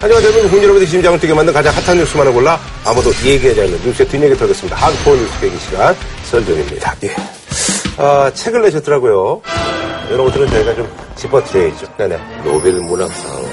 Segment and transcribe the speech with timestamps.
[0.00, 4.06] 하지만 대부분 국민 여러분의 심장을 뛰게 만든 가장 핫한 뉴스만을 골라 아무도 얘기하지 않는 뉴스의
[4.06, 4.76] 뒷얘기 털겠습니다.
[4.76, 6.94] 하드코어 뉴스 배기 시간 설전입니다.
[7.02, 7.16] 예.
[7.96, 9.42] 아, 책을 내셨더라고요.
[10.08, 11.86] 이런 것들은 저희가 좀 짚어드려야죠.
[11.96, 12.16] 네네.
[12.44, 13.48] 노벨 문학상으로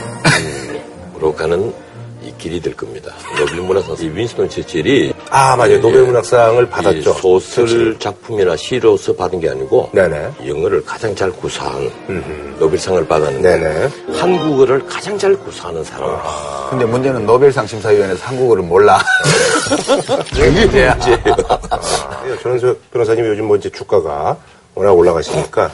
[1.36, 1.85] 가는 이
[2.46, 3.12] 길이 될 겁니다.
[3.40, 5.82] 노벨 문학상 이 윈스턴 처칠이 아, 맞아요.
[5.82, 7.14] 노벨 문학상을 이 받았죠.
[7.40, 10.34] 소설 작품이나 시로서 받은 게 아니고 네네.
[10.46, 11.90] 영어를 가장 잘 구사한
[12.60, 13.90] 노벨상을 받았는데 네네.
[14.20, 16.12] 한국어를 가장 잘 구사하는 사람.
[16.22, 16.68] 아.
[16.70, 19.02] 근데 문제는 노벨상 심사위원회에서 한국어를 몰라.
[20.34, 20.94] 이게 문제예요.
[22.28, 24.38] 예, 전원수 변호사님이 요즘 뭐 이제 주가가
[24.76, 25.72] 워낙 올라가시니까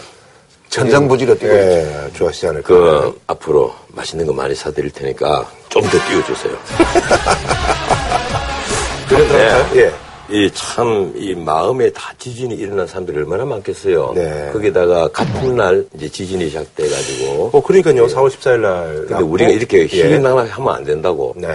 [0.71, 1.63] 천정부지로 뛰고 있죠.
[1.67, 2.67] 예, 좋아하시지 않을까.
[2.67, 6.57] 그 앞으로 맛있는 거 많이 사드릴 테니까 좀 더 띄워주세요.
[9.09, 9.91] 그런데 예.
[10.33, 14.13] 이참이 마음에 다 지진이 일어난 사람들이 얼마나 많겠어요.
[14.15, 14.49] 네.
[14.53, 17.49] 거기다가 같은 날 이제 지진이 시작돼가지고.
[17.51, 18.07] 어, 그러니까요.
[18.07, 18.93] 4월 14일 날.
[18.95, 20.15] 근데 났고, 우리가 이렇게 예.
[20.15, 21.33] 희망하면 하면 안 된다고.
[21.35, 21.49] 네.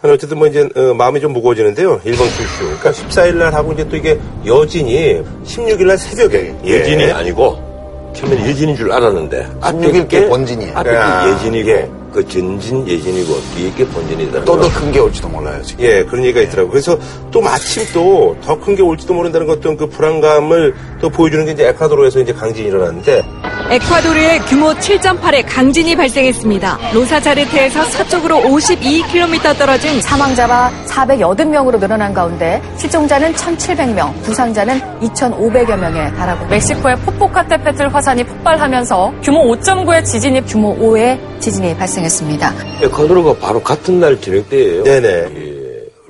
[0.00, 2.00] 아니, 어쨌든 뭐 이제 어, 마음이 좀 무거워지는데요.
[2.04, 2.60] 일본 규슈.
[2.80, 6.70] 그러니까 14일 날 하고 이제 또 이게 여진이 16일 날 새벽에 예.
[6.70, 7.73] 예진이 아니고
[8.14, 10.72] 처음에는 예진인 줄 알았는데 16일 게 본진이에요.
[10.76, 11.24] 앞에 야.
[11.24, 11.90] 게 예진이고 예.
[12.12, 14.44] 그 전진 예진이고 뒤에 게 본진이다.
[14.44, 15.84] 또 더 큰 게 올지도 몰라요, 지금.
[15.84, 16.70] 예, 그런 얘기가 있더라고요.
[16.70, 16.96] 그래서
[17.32, 21.66] 또 마침 또 더 큰 게 올지도 모른다는 어떤 그 불안감을 또 보여주는 게 이제
[21.68, 23.22] 에콰도르에서 이제 강진이 일어났는데
[23.70, 26.78] 에콰도르에 규모 7.8의 강진이 발생했습니다.
[26.92, 36.96] 로사자르테에서 서쪽으로 52km 떨어진 사망자가 480명으로 늘어난 가운데 실종자는 1,700명, 부상자는 2,500여 명에 달하고 멕시코의
[36.96, 42.52] 포포카테페틀 화산이 폭발하면서 규모 5.9의 지진이 규모 5의 지진이 발생했습니다.
[42.82, 44.84] 에콰도르가 바로 같은 날 저녁 때예요.
[44.84, 45.43] 네네.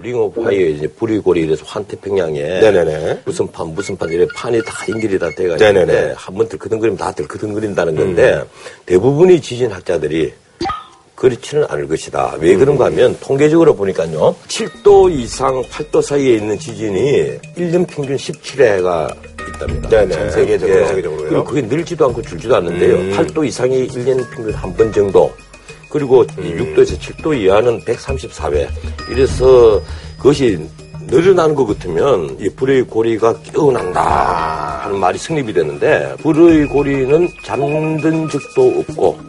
[0.04, 3.20] 예, Ring of Fire 이제 불의 고리 이래서 환태평양에 네네네.
[3.24, 5.80] 무슨 판 무슨 판 이래 판이 다 연결이 다 네네네.
[5.82, 5.86] 음.
[5.86, 8.42] 돼가지고 한번 들크덩거리면 다 들크덩거린다는 건데
[8.86, 10.32] 대부분의 지진학자들이
[11.14, 12.36] 그렇지는 않을 것이다.
[12.40, 14.34] 왜 그런가 하면 통계적으로 보니까요.
[14.48, 19.14] 7도 이상 8도 사이에 있는 지진이 1년 평균 17회가
[19.54, 19.88] 있답니다.
[19.88, 20.12] 네네.
[20.14, 20.78] 전 세계적으로.
[20.80, 21.28] 전 세계적으로요.
[21.30, 22.94] 그리고 그게 늘지도 않고 줄지도 않는데요.
[22.96, 23.12] 음.
[23.16, 25.32] 8도 이상이 1년 평균 한 번 정도.
[25.94, 28.66] 그리고 이 6도에서 7도 이하는 134회.
[29.12, 29.80] 이래서
[30.16, 30.58] 그것이
[31.06, 38.80] 늘어나는 것 같으면 이 불의 고리가 깨어난다 하는 말이 성립이 되는데 불의 고리는 잠든 적도
[38.80, 39.20] 없고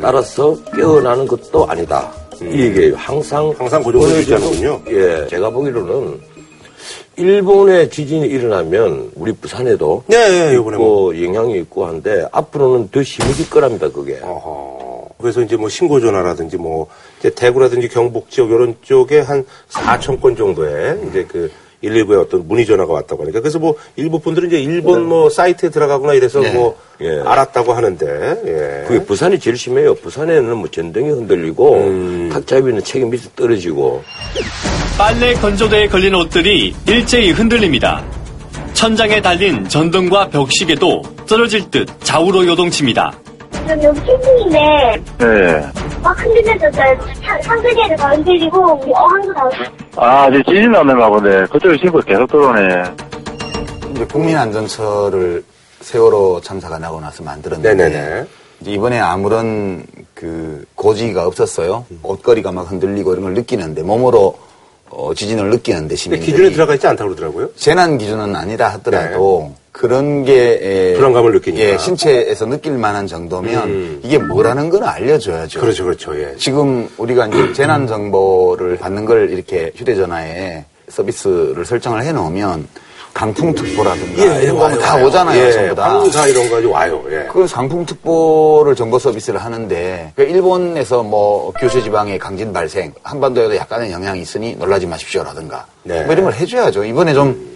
[0.00, 2.12] 따라서 깨어나는 것도 아니다.
[2.40, 2.94] 이 얘기예요.
[2.94, 4.80] 항상 항상 고정을 어느 유지하는군요.
[4.84, 6.20] 정도, 예, 제가 보기로는
[7.16, 11.12] 일본의 지진이 일어나면 우리 부산에도 네, 요번에 뭐.
[11.12, 13.88] 있고 영향이 있고 한데 앞으로는 더 심해질 거랍니다.
[13.90, 14.20] 그게.
[14.22, 14.91] 어허.
[15.22, 16.88] 그래서 이제 뭐 신고 전화라든지 뭐
[17.18, 21.50] 이제 대구라든지 경북 지역 이런 쪽에 한 4천 건 정도의 이제 그
[21.82, 26.14] 119에 어떤 문의 전화가 왔다고 하니까 그래서 뭐 일부 분들은 이제 일본 뭐 사이트에 들어가거나
[26.14, 27.20] 이래서 뭐 예.
[27.24, 28.06] 알았다고 하는데
[28.46, 28.84] 예.
[28.86, 29.94] 그게 부산이 제일 심해요.
[29.96, 32.30] 부산에는 뭐 전등이 흔들리고 음.
[32.32, 34.02] 탁자위는 책임 밑에 떨어지고
[34.96, 38.04] 빨래 건조대에 걸린 옷들이 일제히 흔들립니다.
[38.74, 43.21] 천장에 달린 전등과 벽시계도 떨어질 듯 좌우로 요동칩니다.
[43.68, 45.72] 여기 여기 캠핑인데 네.
[46.02, 46.98] 막 흔들려졌어요.
[47.42, 48.58] 상세계를 다 흔들리고
[48.92, 49.48] 어항도 다
[49.96, 51.46] 아, 이제 지진 났는가 보네.
[51.46, 52.82] 그쪽에 신고 계속 들어오네.
[53.92, 55.44] 이제 국민안전처를
[55.80, 58.24] 세월호 참사가 나고 나서 만들었는데 네네네.
[58.60, 59.84] 이제 이번에 아무런
[60.14, 61.84] 그 고지가 없었어요.
[62.02, 64.38] 옷걸이가 막 흔들리고 이런 걸 느끼는데 몸으로
[64.90, 67.54] 어, 지진을 느끼는데 시민들이 기준에 들어가 있지 않다고 그러더라고요.
[67.56, 71.64] 재난 기준은 아니다 하더라도 그런 게 에, 불안감을 느끼니까.
[71.64, 74.00] 예, 신체에서 느낄 만한 정도면 음.
[74.04, 75.60] 이게 뭐라는 걸 알려줘야죠.
[75.60, 76.14] 그렇죠, 그렇죠.
[76.20, 76.36] 예.
[76.36, 82.68] 지금 우리가 이제 재난 정보를 받는 걸 이렇게 휴대전화에 서비스를 설정을 해놓으면
[83.14, 84.96] 강풍특보라든가 이런 거 다.
[84.96, 85.90] 오잖아요, 예, 전부 다.
[86.00, 87.02] 항사 이런 거 와요.
[87.10, 87.28] 예.
[87.30, 94.20] 그 상풍특보를 정보 서비스를 하는데 그 일본에서 뭐 교체 지방의 강진 발생 한반도에도 약간의 영향이
[94.20, 96.02] 있으니 놀라지 마십시오라든가 네.
[96.04, 96.84] 뭐 이런 걸 해줘야죠.
[96.84, 97.51] 이번에 좀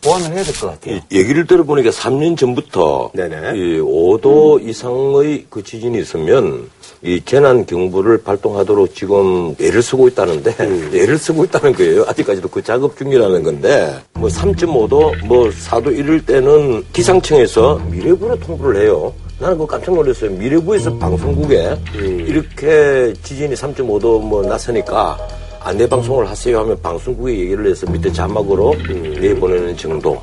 [0.00, 0.96] 보완을 해야 될 것 같아요.
[1.10, 3.36] 이 얘기를 들어보니까 3년 전부터 네네.
[3.58, 6.70] 이 5도 이상의 그 지진이 있으면
[7.02, 10.54] 이 재난 경보를 발동하도록 지금 애를 쓰고 있다는데
[10.98, 12.04] 애를 쓰고 있다는 거예요.
[12.08, 19.12] 아직까지도 그 작업 중이라는 건데 뭐 3.5도 뭐 4도 이럴 때는 기상청에서 미래부로 통보를 해요.
[19.38, 20.30] 나는 그거 깜짝 놀랐어요.
[20.30, 25.18] 미래부에서 방송국에 이렇게 지진이 3.5도 뭐 났으니까
[25.64, 28.74] 안내 방송을 하세요 하면 방송국에 얘기를 해서 밑에 자막으로
[29.20, 30.20] 내보내는 정도.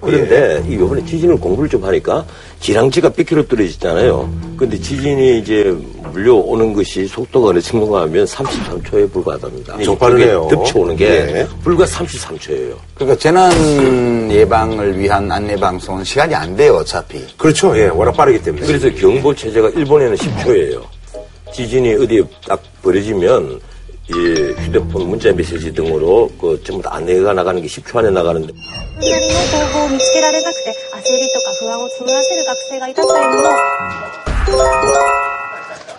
[0.00, 2.24] 그런데 이 이번에 지진을 공부를 좀 하니까
[2.60, 4.32] 지랑지가 100km 떨어지잖아요.
[4.56, 5.76] 근데 지진이 이제
[6.12, 9.78] 물려오는 것이 속도가 어느 정도가 하면 33초에 불과하답니다.
[9.82, 10.46] 좀 빠르네요.
[10.46, 11.46] 이쪽에 덮쳐오는 게 네.
[11.62, 12.74] 불과 33초예요.
[12.94, 17.22] 그러니까 재난 예방을 위한 안내 방송은 시간이 안 돼요, 어차피.
[17.36, 17.76] 그렇죠.
[17.76, 18.66] 예, 워낙 빠르기 때문에.
[18.66, 20.82] 그래서 경보 체제가 일본에는 10초예요.
[21.52, 23.60] 지진이 어디에 딱 벌어지면
[24.09, 24.13] 이
[24.61, 28.53] 휴대폰 문자 메시지 등으로 그 전부 다 안내가 나가는 게 10초 안에 나가는데
[28.99, 33.47] 何の方法を見つけられなくて焦りとか不安を募らせる学生がいたというのも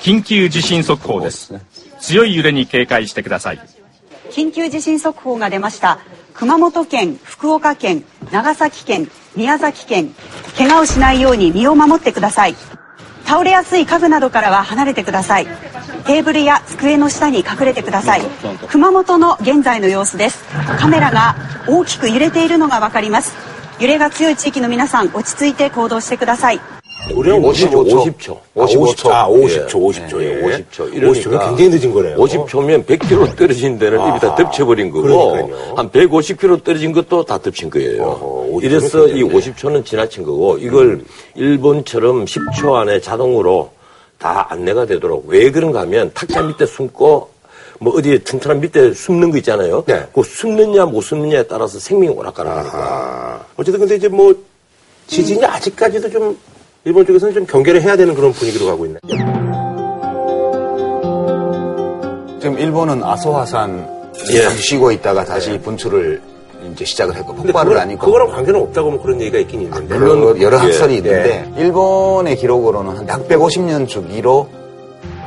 [0.01, 1.53] 緊急地震速報です
[1.99, 3.61] 強い揺れに警戒してください
[4.31, 5.99] 緊急地震速報が出ました
[6.33, 10.15] 熊本県福岡県長崎県宮崎県
[10.57, 12.55] 怪我をしないように身を守ってください
[13.26, 15.46] 倒れやすい家具などからは離れてください。
[16.06, 18.22] テーブルや机の下に隠れてください。
[18.70, 20.44] 熊本の現在の様子です。
[20.80, 21.36] カメラが
[21.68, 23.34] 大きく揺れているのが分かります。
[23.80, 26.60] 揺れが強い地域の皆さん落ち着いて行動してください。
[27.16, 28.38] 우리는 50초, 50초.
[28.56, 29.10] 55초.
[29.12, 30.22] 아, 50초, 50초.
[30.22, 30.42] 예, 예.
[30.42, 30.92] 50초.
[30.92, 32.18] 50초 면 굉장히 늦은 거네요.
[32.18, 35.76] 50초면 100km 떨어진 데는 입이 다 덮쳐버린 거고, 그러니까요.
[35.76, 38.04] 한 150km 떨어진 것도 다 덮친 거예요.
[38.04, 41.04] 어허, 50초는 이래서 이 굉장히 50초는 지나친 거고, 이걸
[41.36, 43.72] 일본처럼 10초 안에 자동으로
[44.18, 47.30] 다 안내가 되도록 왜 그런가 하면 탁자 밑에 숨고,
[47.80, 49.84] 뭐 어디에 튼튼한 밑에 숨는 거 있잖아요.
[49.88, 50.06] 네.
[50.14, 52.78] 그 숨느냐 못 숨느냐에 따라서 생명이 오락가락하니까.
[52.78, 54.32] 아, 어쨌든 근데 이제 뭐
[55.08, 56.38] 지진이 아직까지도 좀
[56.84, 59.00] 일본 쪽에서는 좀 경계를 해야 되는 그런 분위기로 가고 있네.
[62.40, 63.88] 지금 일본은 아소화산
[64.34, 64.42] 예.
[64.42, 66.20] 잠시 쉬고 있다가 다시 분출을
[66.74, 69.96] 이제 시작을 했고 폭발을 그거랑- 아니고 그거랑 관계는 없다고 뭐 그런 얘기가 있긴 있는데.
[69.96, 70.98] 물론 여러 예, 학설이 예.
[70.98, 74.48] 있는데 일본의 기록으로는 한 약 150년 주기로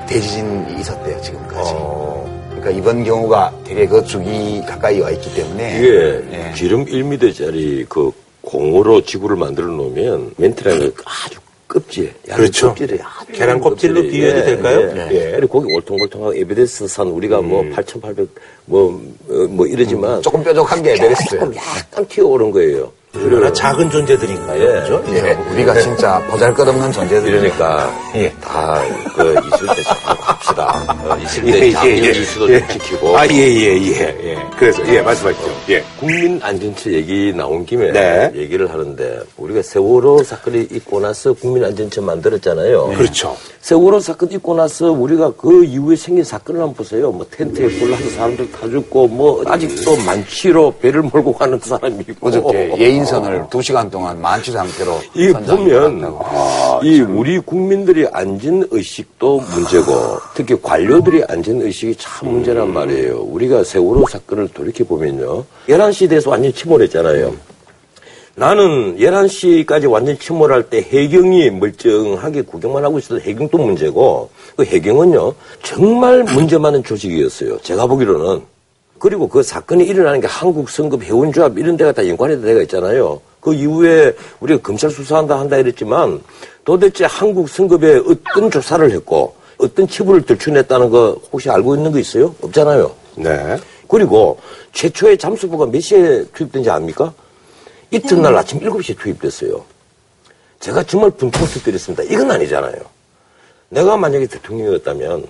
[0.09, 1.71] 대지진이 있었대요 지금까지.
[1.75, 2.25] 어.
[2.51, 6.53] 그러니까 이번 경우가 되게 그 주기 가까이 와 있기 때문에 이게 예.
[6.57, 8.11] 기름 1m짜리 그
[8.43, 11.41] 공으로 지구를 만들어 놓으면 멘트라는 아주
[11.75, 12.69] 껍질, 얇은 그렇죠.
[12.69, 12.99] 껍질이
[13.33, 14.93] 계란 껍질로 껍질이, 비교해도 될까요?
[14.97, 15.09] 예.
[15.11, 15.33] 예.
[15.33, 18.29] 그리고 거기 올통볼통하고 에베레스트산 우리가 뭐 8,800,
[18.67, 20.95] 뭐, 어, 뭐 이러지만 조금 뾰족한 게.
[20.95, 22.93] 조금 약간 튀어오른 거예요.
[23.15, 24.63] 그러나 작은 존재들인가요?
[24.63, 24.81] 예.
[24.81, 25.05] 그죠?
[25.09, 27.29] 예, 우리가 진짜 보잘것없는 존재들.
[27.31, 28.31] 이러니까 예.
[28.41, 30.85] 다그 있을 때잘 합시다.
[31.09, 32.13] 어, 있을 때 예, 예, 예.
[32.13, 32.59] 지수도 예.
[32.59, 33.17] 좀 지키고.
[33.17, 34.39] 아, 예, 예, 예, 예.
[34.59, 35.47] 그래서, 예, 말씀하시죠.
[35.71, 35.85] 예.
[35.99, 38.31] 국민 안전처 얘기 나온 김에 네.
[38.35, 42.95] 얘기를 하는데 우리가 세월호 사건이 있고 나서 국민 안전처 만들었잖아요.
[42.97, 43.37] 그렇죠.
[43.61, 47.11] 세월호 사건 있고 나서 우리가 그 이후에 생긴 사건을 한번 보세요.
[47.11, 52.75] 뭐 텐트에 불나서 사람들 다 죽고 뭐 아직도 만취로 배를 몰고 가는 사람이 있고 어저께
[52.79, 56.85] 예인 선을 두 시간 동안 만취 상태로 이게 보면 갔다고.
[56.85, 63.21] 이 우리 국민들이 안전 의식도 문제고 특히 관료들이 안전 의식이 참 문제란 말이에요.
[63.21, 65.45] 우리가 세월호 사건을 돌이켜 보면요.
[65.69, 67.35] 11시에 대해서 완전 히 침몰했잖아요.
[68.37, 76.25] 나는 11시까지 완전 침몰할 때 해경이 멀쩡하게 구경만 하고 있어도 해경도 문제고 그 해경은요 정말
[76.25, 77.59] 문제 많은 조직이었어요.
[77.61, 78.43] 제가 보기로는
[79.05, 83.21] 그리고 그 사건이 일어나는 게 한국 성급 해운조합 이런 데가 다 연관이 돼가 있잖아요.
[83.39, 86.23] 그 이후에 우리가 검찰 수사한다 한다 이랬지만
[86.65, 92.35] 도대체 한국 성급에 어떤 조사를 했고 어떤 치부를 들춰냈다는 거 혹시 알고 있는 거 있어요?
[92.41, 92.95] 없잖아요.
[93.17, 93.59] 네.
[93.89, 94.41] 그리고
[94.73, 97.13] 최초의 잠수부가 몇 시에 투입된지 압니까?
[97.91, 99.63] 이튿날 아침 7시에 투입됐어요.
[100.61, 102.05] 제가 정말 분통 터뜨렸습니다.
[102.05, 102.81] 이건 아니잖아요.
[103.69, 105.27] 내가 만약에 대통령이었다면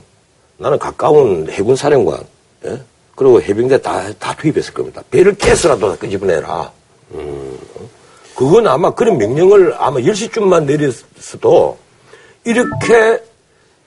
[0.59, 2.21] 나는 가까운 해군 사령관,
[2.67, 2.81] 예?
[3.15, 5.03] 그리고 해병대 다, 다 투입했을 겁니다.
[5.11, 6.71] 배를 깨서라도 다 끄집어내라.
[7.13, 7.59] 음,
[8.35, 11.79] 그건 아마 그런 명령을 아마 10시쯤만 내렸어도
[12.45, 13.23] 이렇게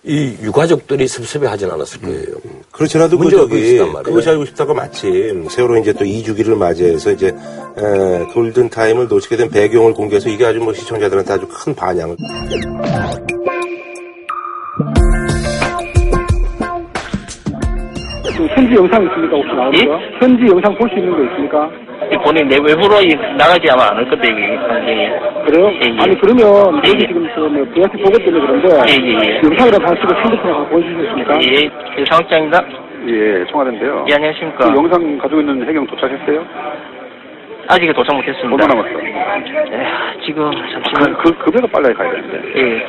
[0.04, 2.38] 이 유가족들이 섭섭해 하진 않았을 거예요.
[2.72, 3.78] 그렇지라도 그 저기.
[4.04, 9.50] 그것이 알고 싶다가 마침 세월호 이제 또 2주기를 맞이해서 이제 에, 골든 타임을 놓치게 된
[9.50, 12.16] 배경을 공개해서 이게 아주 뭐 시청자들한테 아주 큰 반향을
[18.38, 19.36] 그 현지 영상 있습니까?
[19.38, 20.00] 혹시 나오는 거?
[20.20, 21.70] 현지 영상 볼 수 있는 거 있습니까?
[22.24, 25.10] 본인 내 외부로 이- 나가지 아마 않을 건데 이게 굉장히
[25.46, 25.72] 그래요?
[25.74, 25.98] 예, 예.
[26.00, 27.08] 아니 그러면 예, 여기 예.
[27.08, 29.42] 지금 저뭐 VRT 보고 때문에 그런데 예, 예, 예.
[29.44, 31.40] 영상이라도 하시고 핸드폰 한번 보여주시겠습니까?
[31.42, 32.64] 예, 예, 상학장입니다.
[33.08, 34.06] 예, 청와대인데요.
[34.10, 34.70] 예, 안녕하십니까.
[34.72, 36.46] 그 영상 가지고 있는 해경 도착했어요?
[37.70, 38.64] 아직 도착 못했습니다.
[38.64, 39.04] 얼마 남았어?
[39.04, 39.88] 예,
[40.26, 41.18] 지금 그, 잠시만.
[41.18, 42.42] 그, 급여가 빨리 가야 되는데.
[42.56, 42.88] 예,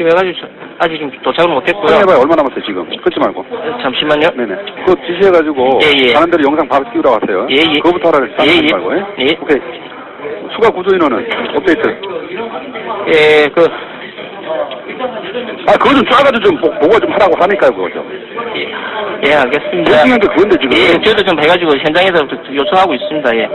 [0.00, 1.84] 지금 해가지고 저- 아직 지금 도착을 못했고요.
[1.92, 2.20] 확인해봐요.
[2.24, 2.84] 얼마 남았어요, 지금?
[2.88, 3.44] 끊지 말고.
[3.82, 4.28] 잠시만요.
[4.32, 4.56] 네네.
[4.86, 5.78] 그거 지시해가지고.
[5.84, 6.12] 예, 예.
[6.14, 7.46] 가는 대로 영상 바로 띄우라고 하세요.
[7.50, 7.80] 예, 예.
[7.80, 8.72] 그거부터 하라 예, 그랬지 예.
[8.72, 8.96] 말고.
[8.96, 9.04] 예?
[9.28, 9.36] 예.
[9.42, 9.60] 오케이.
[10.56, 11.84] 추가 구조 인원은 업데이트.
[13.12, 13.68] 예, 그
[15.68, 18.02] 아, 그거 좀 쪼아가지고 좀 보, 보고 좀 하라고 하니까요, 그거 좀.
[19.26, 20.00] 예, 알겠습니다.
[20.00, 20.72] 중요한 게 그건데, 지금.
[20.72, 23.36] 예, 저도 좀 해가지고 현장에서 요청하고 있습니다.
[23.36, 23.48] 예.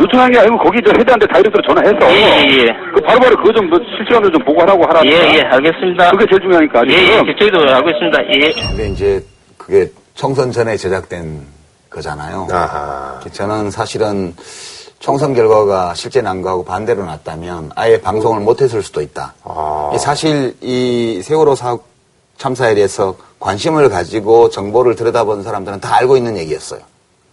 [0.00, 2.12] 요청한 게 아니고 거기 저 해대한테 다이렉트로 전화해서.
[2.12, 2.66] 예, 예, 예.
[2.94, 5.16] 그 바로바로 그거 좀뭐 실시간으로 좀 보고 하라고 하라니까.
[5.16, 6.10] 예, 예, 알겠습니다.
[6.12, 6.82] 그게 제일 중요하니까.
[6.88, 7.28] 예, 지금.
[7.28, 8.18] 예, 저희도 알고 있습니다.
[8.32, 8.68] 예.
[8.68, 9.24] 근데 이제
[9.56, 11.40] 그게 총선 전에 제작된
[11.90, 12.46] 거잖아요.
[12.50, 13.20] 아하.
[13.32, 14.34] 저는 사실은
[15.00, 19.34] 총선 결과가 실제 난 거하고 반대로 났다면 아예 방송을 못했을 수도 있다.
[19.44, 19.90] 아.
[19.98, 21.78] 사실 이 세월호 사
[22.36, 26.80] 참사에 대해서 관심을 가지고 정보를 들여다본 사람들은 다 알고 있는 얘기였어요.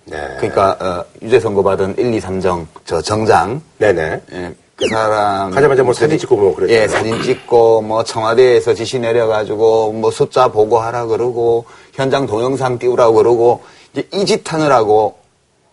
[0.10, 0.36] 네.
[0.40, 4.22] 그러니까 어, 유죄 선고 받은 1, 2, 3정 저 정장 네네.
[4.32, 6.84] 예, 그 사람 가자마자 뭐 사진 찍고 뭐 그랬잖아요.
[6.84, 13.64] 예, 사진 찍고 뭐 청와대에서 지시 내려가지고 뭐 숫자 보고하라 그러고 현장 동영상 띄우라고 그러고
[13.94, 15.18] 이제 이짓 하느라고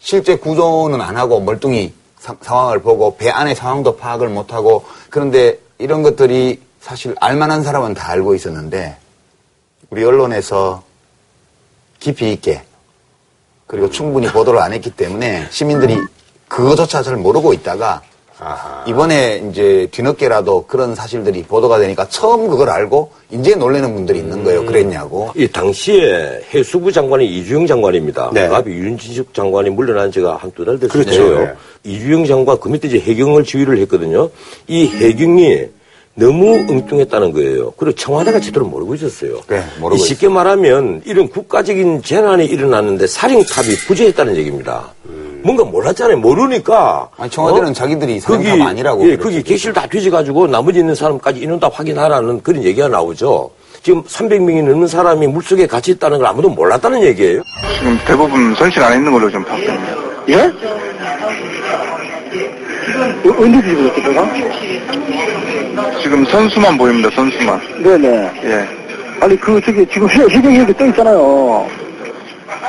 [0.00, 5.59] 실제 구조는 안 하고 멀뚱히 사- 상황을 보고 배 안의 상황도 파악을 못 하고 그런데
[5.79, 8.97] 이런 것들이 사실 알만한 사람은 다 알고 있었는데
[9.91, 10.83] 우리 언론에서
[12.00, 12.62] 깊이 있게
[13.75, 15.99] 그리고 충분히 보도를 안 했기 때문에 시민들이
[16.47, 18.02] 그거조차 잘 모르고 있다가
[18.87, 24.64] 이번에 이제 뒤늦게라도 그런 사실들이 보도가 되니까 처음 그걸 알고 이제 놀라는 분들이 있는 거예요.
[24.64, 25.33] 그랬냐고.
[25.35, 28.31] 이 당시에 해수부 장관이 이주영 장관입니다.
[28.33, 28.47] 네.
[28.49, 31.38] 그 앞에 윤진숙 장관이 물러난 지가 한 두 달 됐을 그렇죠.
[31.40, 31.52] 네.
[31.83, 34.31] 이주영 장관 그 밑에 이제 해경을 지휘를 했거든요.
[34.69, 35.62] 이 해경이
[36.16, 37.73] 너무 엉뚱했다는 거예요.
[37.73, 39.40] 그리고 청와대가 제대로 모르고 있었어요.
[39.49, 44.92] 네, 모르고 이 쉽게 말하면 이런 국가적인 재난이 일어났는데 살인탑이 부재했다는 얘기입니다.
[45.42, 46.18] 뭔가 몰랐잖아요.
[46.18, 47.11] 모르니까.
[47.18, 47.73] 아니, 청와대는 어?
[47.73, 49.16] 자기들이 살인탑 거기, 아니라고 예.
[49.16, 53.50] 거기 객실 다 뒤져가지고 나머지 있는 사람까지 인원 다 확인하라는 그런 얘기가 나오죠.
[53.83, 57.42] 지금 300명이 넘는 사람이 물속에 갇혀 있다는 걸 아무도 몰랐다는 얘기예요.
[57.78, 59.76] 지금 대부분 선실 안에 있는 걸로 좀 봤거든요.
[60.30, 60.50] 예?
[63.26, 66.00] 어, 언제 뒤집어졌어, 배가?
[66.02, 67.61] 지금 선수만 보입니다, 선수만.
[67.83, 68.31] 네네.
[68.45, 68.69] 예.
[69.21, 71.66] 아니, 그, 저기, 지금 해, 해경이 여기 떠 있잖아요.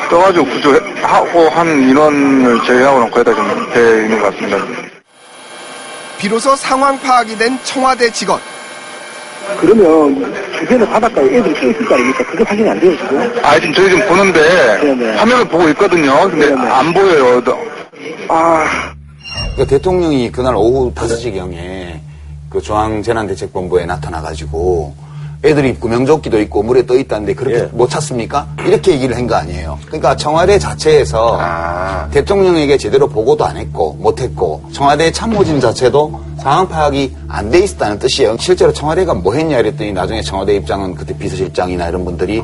[0.10, 4.58] 떠가지고 구조하고 한 인원을 제외하고는 거의 다 좀 돼 있는 것 같습니다.
[6.18, 8.40] 비로소 상황 파악이 된 청와대 직원.
[9.60, 12.24] 그러면 주변에 바닷가에 애들이 떠 있을 거 아닙니까?
[12.26, 13.34] 그게 확인이 안 돼요, 지금?
[13.44, 16.30] 아, 지금 저희 지금 보는데 화면을 보고 있거든요.
[16.30, 17.42] 근데 안 보여요.
[18.30, 18.95] 아.
[19.56, 22.00] 그 대통령이 그날 오후 5시경에
[22.50, 24.94] 그 중앙재난대책본부에 나타나가지고
[25.44, 28.48] 애들이 구명조끼도 있고 물에 떠 있다는데 그렇게 못 찾습니까?
[28.66, 29.78] 이렇게 얘기를 한 거 아니에요.
[29.86, 31.38] 그러니까 청와대 자체에서
[32.12, 38.00] 대통령에게 제대로 보고도 안 했고 못 했고 청와대 참모진 자체도 상황 파악이 안 돼 있었다는
[38.00, 38.38] 뜻이에요.
[38.40, 42.42] 실제로 청와대가 뭐 했냐 이랬더니 나중에 청와대 입장은 그때 비서실장이나 이런 분들이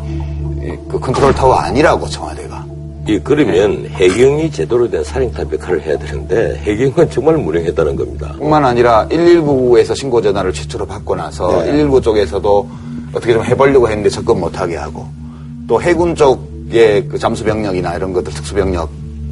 [0.62, 2.61] 예, 그 컨트롤 타워 아니라고 청와대가.
[3.08, 8.34] 이 그러면 해경이 제대로 된 살인탑 역할을 해야 되는데 해경은 정말 무능했다는 겁니다.
[8.38, 11.72] 뿐만 아니라 119에서 신고 전화를 최초로 받고 나서 네.
[11.72, 12.70] 119 쪽에서도
[13.14, 15.08] 어떻게 좀 해보려고 했는데 접근 못하게 하고
[15.68, 18.90] 또 해군 쪽의 그 잠수병력이나 이런 것들 특수병력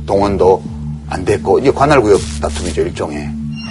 [0.07, 0.61] 동원도
[1.11, 3.17] 안 됐고 이게 관할구역 다툼이죠 일종의.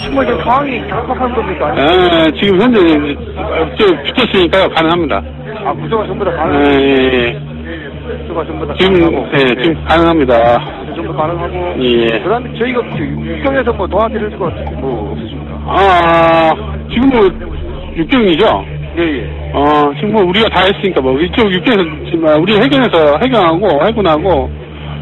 [0.05, 1.75] 정말 지금 상황이 각박한 겁니까?
[1.77, 2.79] 아, 지금 현재
[3.77, 5.23] 저 붙었으니까요 가능합니다.
[5.65, 6.81] 아, 구조가 전부 다 예, 가능해요?
[6.81, 7.48] 예, 예.
[8.29, 9.27] 구조가 전부 다 지금 가능하고.
[9.35, 10.59] 예, 지금 가능합니다.
[10.95, 11.85] 전부 가능하고.
[11.85, 12.07] 예.
[12.23, 14.47] 그 다음에 저희가 육경에서 뭐 도와드릴 수가
[14.81, 15.55] 뭐 없으십니까?
[15.67, 16.51] 아,
[16.93, 17.27] 지금 뭐
[17.97, 18.47] 육경이죠?
[18.99, 19.51] 예, 예.
[19.55, 24.51] 어, 지금 뭐 우리가 다 했으니까 뭐 이쪽 육경에서 지금 우리 해경에서 해경하고 해군하고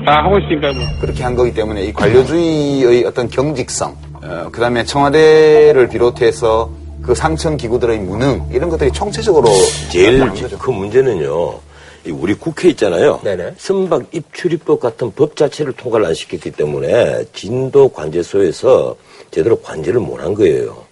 [0.05, 0.83] 다 하고 있으니까 뭐.
[1.01, 3.91] 그렇게 한 거기 때문에 이 관료주의의 어떤 경직성,
[4.23, 6.71] 어, 그 다음에 청와대를 비롯해서
[7.03, 9.47] 그 상천 기구들의 무능 이런 것들이 총체적으로
[9.91, 10.59] 제일 거죠.
[10.59, 11.66] 큰 문제는요.
[12.07, 13.21] 이 우리 국회 있잖아요.
[13.59, 18.97] 선박 입출입법 같은 법 자체를 통과를 안 시켰기 때문에 진도 관제소에서
[19.31, 20.85] 제대로 관제를 못 한 거예요.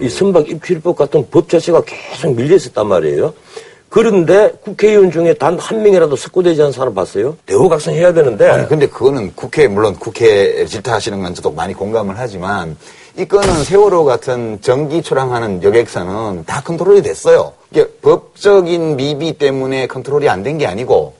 [0.00, 3.34] 이 선박 입출입법 같은 법 자체가 계속 밀려 있었단 말이에요.
[3.88, 7.36] 그런데 국회의원 중에 단 한 명이라도 석고되지 않은 사람 봤어요?
[7.44, 8.48] 대우각성해야 되는데.
[8.48, 12.76] 아니, 근데 그거는 국회, 물론 국회 질타하시는 건 저도 많이 공감을 하지만,
[13.18, 17.52] 이 건은 세월호 같은 전기 초랑하는 여객선은 다 컨트롤이 됐어요.
[18.02, 21.14] 법적인 미비 때문에 컨트롤이 안 된 게 아니고,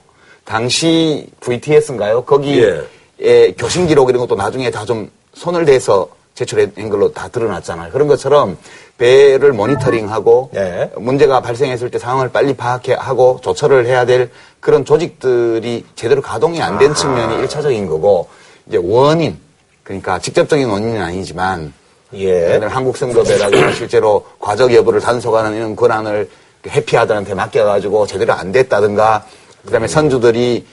[0.45, 2.23] 당시 VTS인가요?
[2.25, 7.91] 거기에 교신 기록 이런 것도 나중에 다 좀 손을 대서 제출한 걸로 다 드러났잖아요.
[7.91, 8.57] 그런 것처럼
[8.97, 10.51] 배를 모니터링하고
[10.97, 16.93] 문제가 발생했을 때 상황을 빨리 파악하고 조처를 해야 될 그런 조직들이 제대로 가동이 안 된
[16.93, 18.27] 측면이 일차적인 거고
[18.67, 19.37] 이제 원인
[19.83, 21.73] 그러니까 직접적인 원인은 아니지만
[22.13, 26.29] 예를 들면 한국 선거배라든가 실제로 과적 여부를 단속하는 이런 권한을
[26.67, 29.25] 해피하들한테 맡겨가지고 제대로 안 됐다든가
[29.65, 30.65] 그다음에 선주들이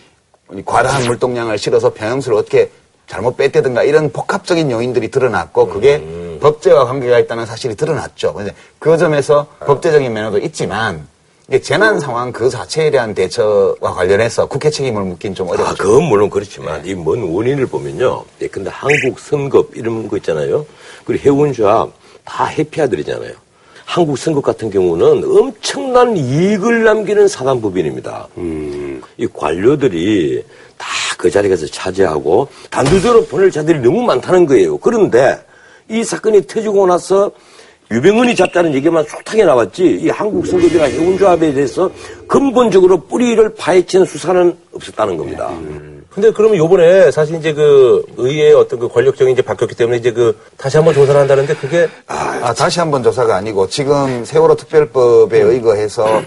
[0.65, 2.71] 과다한 물동량을 실어서 병영수를 어떻게
[3.07, 6.03] 잘못 뺐다든가 이런 복합적인 요인들이 드러났고 그게
[6.41, 8.35] 법제와 관계가 있다는 사실이 드러났죠.
[8.35, 11.09] 근데 그 점에서 법제적인 면허도 있지만
[11.49, 15.71] 이게 재난 상황 그 자체에 대한 대처와 관련해서 국회 책임을 묻긴 좀 어렵죠.
[15.71, 18.25] 아, 그건 물론 그렇지만 이뭔 원인을 보면요.
[18.43, 20.65] 예, 근데 한국 선급 이런 거 있잖아요.
[21.05, 21.91] 그리고 해운조합
[22.25, 23.33] 다 해피아들이잖아요.
[23.91, 28.29] 한국 선급 같은 경우는 엄청난 이익을 남기는 사단법인입니다.
[29.17, 30.45] 이 관료들이
[30.79, 30.87] 다
[31.21, 34.79] 그 자리에 가서 차지하고 단두대로 보낼 자들이 너무 많다는 거예요.
[34.79, 35.39] 그런데
[35.87, 37.31] 이 사건이 터지고 나서
[37.91, 41.91] 유병헌이 잡자는 얘기만 숱하게 나왔지 이 한국 선거비나 해운조합에 대해서
[42.27, 45.51] 근본적으로 뿌리를 파헤치는 수사는 없었다는 겁니다.
[46.13, 50.37] 근데 그러면 요번에 사실 이제 그 의회의 어떤 그 권력적인 이제 바뀌었기 때문에 이제 그
[50.57, 56.23] 다시 한번 조사를 한다는데 그게 아, 다시 한번 조사가 아니고 지금 세월호 특별법에 의거해서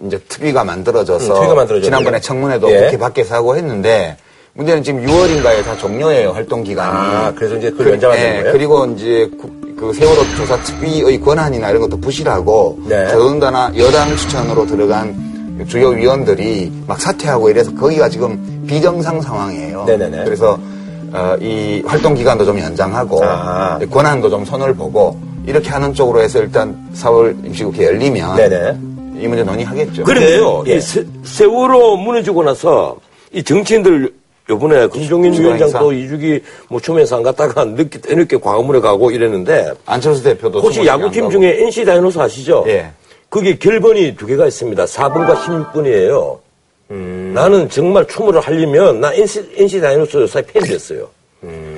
[0.00, 1.84] 이제 특위가 만들어져서 음, 특위가 만들어졌네요.
[1.84, 2.80] 지난번에 청문회도 예.
[2.84, 4.16] 국회 밖에서 하고 했는데
[4.52, 6.88] 문제는 지금 6월인가에 다 종료해요 활동 기간이.
[6.90, 8.52] 아, 그래서 이제 그걸 연장하는 거예요?
[8.52, 13.08] 그리고 이제 국- 그 세월호 조사 특위의 권한이나 이런 것도 부실하고 네.
[13.08, 15.14] 더군다나 여당 추천으로 들어간
[15.64, 19.84] 주요 위원들이 막 사퇴하고 이래서 거기가 지금 비정상 상황이에요.
[19.84, 20.24] 네네네.
[20.24, 20.58] 그래서
[21.12, 23.78] 어, 이 활동 기간도 좀 연장하고 아.
[23.90, 28.76] 권한도 좀 손을 보고 이렇게 하는 쪽으로 해서 일단 4월 임시국회 열리면 네네.
[29.22, 30.04] 이 문제 논의하겠죠.
[30.04, 30.76] 그런데요, 예.
[30.76, 32.96] 이 세, 세월호 무너지고 나서
[33.32, 34.12] 이 정치인들
[34.50, 35.92] 요번에 김종인 위원장도.
[35.92, 41.30] 이주기 뭐 초면서 안 갔다가 늦게 뒤늦게 광화문에 가고 이랬는데 안철수 대표도 혹시 야구팀.
[41.30, 42.64] 중에 NC 다이노스 아시죠?
[42.68, 42.90] 예.
[43.36, 44.82] 그게 결번이 두 개가 있습니다.
[44.86, 46.38] 4번과 16번이에요.
[47.34, 51.10] 나는 정말 추모를 하려면 나 NC, NC 다이노스 요사의 팬이 됐어요.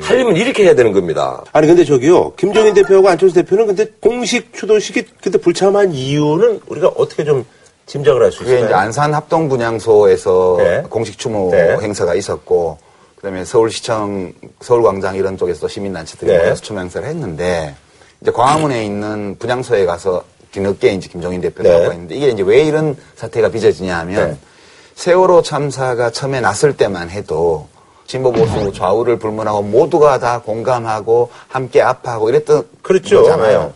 [0.00, 1.42] 하려면 이렇게 해야 되는 겁니다.
[1.52, 7.24] 아니 근데 저기요 김종인 대표하고 안철수 대표는 근데 공식 추도식이 그때 불참한 이유는 우리가 어떻게
[7.24, 7.44] 좀
[7.86, 8.80] 짐작을 할수 그게 이제 있을까요?
[8.80, 10.84] 안산 합동 분향소에서 네.
[10.88, 11.76] 공식 추모 네.
[11.82, 12.78] 행사가 있었고
[13.16, 16.38] 그다음에 서울시청 서울광장 이런 쪽에서 시민 단체들이 네.
[16.38, 17.74] 모여서 추모 행사를 했는데
[18.20, 20.22] 이제 광화문에 있는 분향소에 가서
[20.58, 21.74] 뒤늦게 이제 김종인 대표가 네.
[21.74, 24.36] 하고 있는데 이게 이제 왜 이런 사태가 빚어지냐 하면 네.
[24.94, 27.68] 세월호 참사가 처음에 났을 때만 해도
[28.06, 33.22] 진보 보수 좌우를 불문하고 모두가 다 공감하고 함께 아파하고 이랬던 그렇죠.
[33.22, 33.62] 거잖아요.
[33.62, 33.72] 네.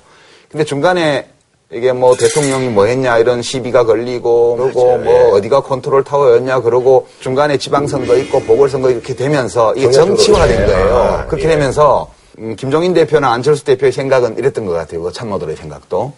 [0.51, 1.29] 근데 중간에
[1.71, 4.99] 이게 뭐 대통령이 뭐 했냐 이런 시비가 걸리고 그리고 맞아요.
[4.99, 5.31] 뭐 예.
[5.33, 9.91] 어디가 컨트롤 타워였냐 그러고 중간에 지방선거 있고 보궐선거 이렇게 되면서 이게.
[9.91, 10.67] 정치화된 예.
[10.67, 10.97] 거예요.
[10.97, 11.49] 아, 그렇게 예.
[11.53, 15.03] 되면서 음, 김종인 대표나 안철수 대표의 생각은 이랬던 것 같아요.
[15.03, 16.13] 그 참모들의 생각도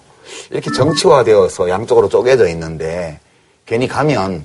[0.50, 3.20] 이렇게 정치화되어서 양쪽으로 쪼개져 있는데
[3.66, 4.44] 괜히 가면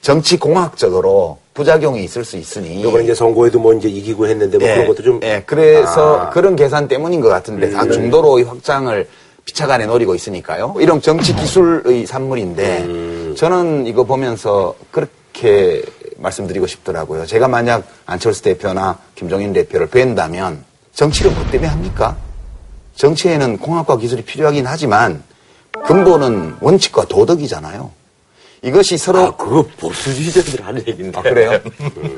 [0.00, 4.74] 정치 공학적으로 부작용이 있을 수 있으니 이번에 이제 선거에도 뭐 이제 이기고 했는데 뭐 예,
[4.74, 6.24] 그런 것도 좀 예, 그래서 아.
[6.24, 6.30] 음.
[6.30, 9.06] 그런 계산 때문인 것 같은데 다 중도로의 확장을
[9.44, 10.76] 피차간에 노리고 있으니까요.
[10.78, 13.34] 이런 정치 기술의 산물인데 음.
[13.36, 15.82] 저는 이거 보면서 그렇게
[16.16, 17.26] 말씀드리고 싶더라고요.
[17.26, 20.58] 제가 만약 안철수 대표나 김종인 대표를 뵌다면
[20.94, 22.16] 정치를 뭐 때문에 합니까?
[23.00, 25.22] 정치에는 공학과 기술이 필요하긴 하지만
[25.86, 27.90] 근본은 원칙과 도덕이잖아요.
[28.62, 31.18] 이것이 서로 아, 그거 보수주의자들이 하는 얘기인데.
[31.18, 31.58] 아, 그래요?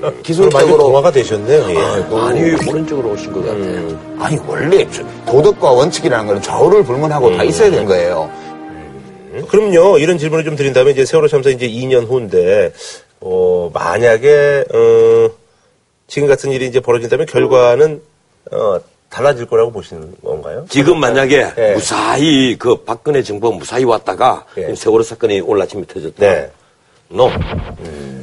[0.01, 1.71] 많이 기술적으로 동화가 되셨네요.
[1.71, 1.79] 예.
[1.79, 4.01] 아, 많이 오른쪽으로 오신 것 같아요.
[4.19, 8.29] 아니 원래 저- 도덕과 원칙이라는 건 좌우를 불문하고 다 있어야 되는 거예요.
[9.49, 9.99] 그럼요.
[9.99, 12.73] 이런 질문을 좀 드린다면 이제 세월호 참사 이제 2년 후인데
[13.21, 15.31] 어 만약에 어
[16.09, 18.03] 지금 같은 일이 이제 벌어진다면 결과는
[18.51, 18.81] 어
[19.13, 20.65] 달라질 거라고 보시는 건가요?
[20.71, 21.75] 지금 만약에 예.
[21.75, 24.75] 무사히 그 박근혜 정부가 무사히 왔다가 예.
[24.75, 26.15] 세월호 사건이 올라침에 터졌다.
[26.19, 26.51] 네.
[27.09, 27.31] 노.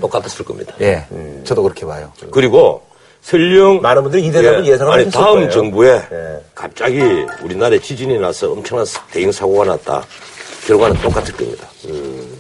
[0.02, 0.74] 똑같았을 겁니다.
[0.82, 1.06] 예,
[1.44, 2.12] 저도 그렇게 봐요.
[2.32, 2.82] 그리고
[3.22, 5.50] 설령 많은 분들이 이 대답을 예, 예상을 아니 다음 거예요.
[5.52, 6.44] 정부에 예.
[6.56, 7.00] 갑자기
[7.44, 10.04] 우리나라에 지진이 나서 엄청난 대형 사고가 났다.
[10.66, 11.68] 결과는 똑같을 겁니다.
[11.86, 12.36] 음.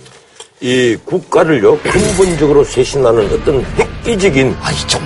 [0.61, 5.01] 이 국가를요 근본적으로 쇄신하는 어떤 획기적인 아니 좀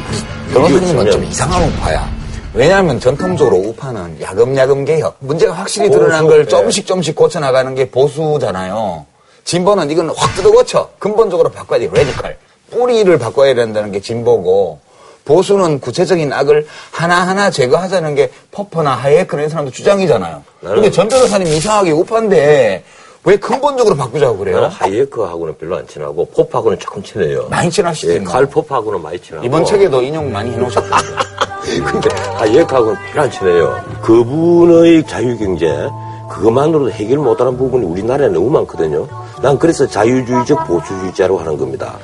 [0.54, 2.23] 변호사님은 좀 이상한 우파야.
[2.54, 6.48] 왜냐하면 전통적으로 우파는 야금야금 개혁 문제가 확실히 드러난 걸 네.
[6.48, 9.06] 조금씩 조금씩 고쳐나가는 게 보수잖아요.
[9.44, 12.38] 진보는 이건 확 뜯어 고쳐 근본적으로 바꿔야 돼 radical
[12.70, 14.80] 뿌리를 바꿔야 된다는 게 진보고
[15.26, 20.44] 보수는 구체적인 악을 하나하나 제거하자는 게 포퍼나 하이에크 이런 사람도 주장이잖아요.
[20.62, 22.84] 근데 전 변호사님 이상하게 우파인데
[23.26, 24.70] 왜 근본적으로 바꾸자고 그래요?
[24.72, 27.48] 하이에크하고는 별로 안 친하고 포퍼하고는 조금 친해요.
[27.50, 28.32] 많이 친하시지 예, 뭐.
[28.34, 29.46] 칼 포퍼하고는 많이 친하고.
[29.46, 30.98] 이번 책에도 인용 많이 해놓으셨던데.
[31.64, 33.82] 근데 하이에크하고는 별로 안 친해요.
[34.02, 35.90] 그분의 자유경제
[36.30, 39.08] 그것만으로도 해결 못하는 부분이 우리나라에 너무 많거든요.
[39.42, 41.96] 난 그래서 자유주의적 보수주의자로 하는 겁니다.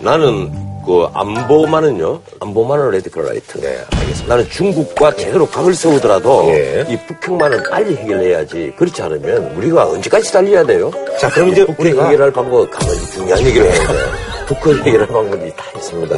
[0.00, 0.50] 나는
[0.86, 3.58] 그 안보만은요, 안보만은 radical right.
[3.60, 4.34] 네, 알겠습니다.
[4.36, 6.84] 나는 중국과 제대로 각을 세우더라도 예.
[6.88, 8.74] 이 북핵만은 빨리 해결해야지.
[8.76, 10.90] 그렇지 않으면 우리가 언제까지 달려야 돼요?
[11.18, 14.10] 자, 그럼 이제 북핵 우리가- 해결할 방법 가만히 중요한 얘기를 하는데
[14.46, 16.16] 북핵 해결할 방법이 다 있습니다.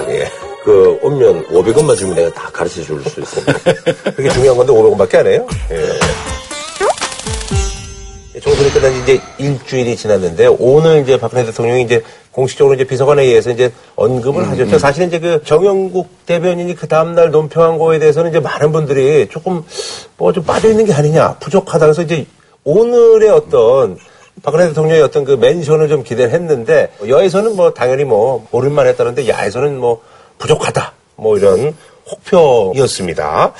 [0.67, 3.53] 그 오면 500원만 주면 내가 다 가르쳐 줄 수 있습니다.
[4.17, 5.47] 그게 중요한 건데 500원밖에 안 해요?
[5.71, 5.93] 예.
[8.41, 12.03] 총선이 끝난 지 이제 일주일이 지났는데 오늘 이제 박근혜 대통령이 이제
[12.33, 14.79] 공식적으로 이제 비서관에 의해서 이제 언급을 하셨죠.
[14.81, 19.63] 사실은 이제 그 정영국 대변인이 그 다음날 논평한 거에 대해서는 이제 많은 분들이 조금
[20.19, 22.27] 뭐 좀 빠져 있는 게 아니냐 부족하다 그래서 이제
[22.65, 23.97] 오늘의 어떤
[24.43, 29.79] 박근혜 대통령의 어떤 그 멘션을 좀 기대를 했는데 여에서는 뭐 당연히 뭐 오른만 했다는데 야에서는
[29.79, 30.03] 뭐
[30.39, 30.93] 부족하다.
[31.17, 31.75] 뭐뭐 이런
[32.11, 33.53] 혹평이었습니다.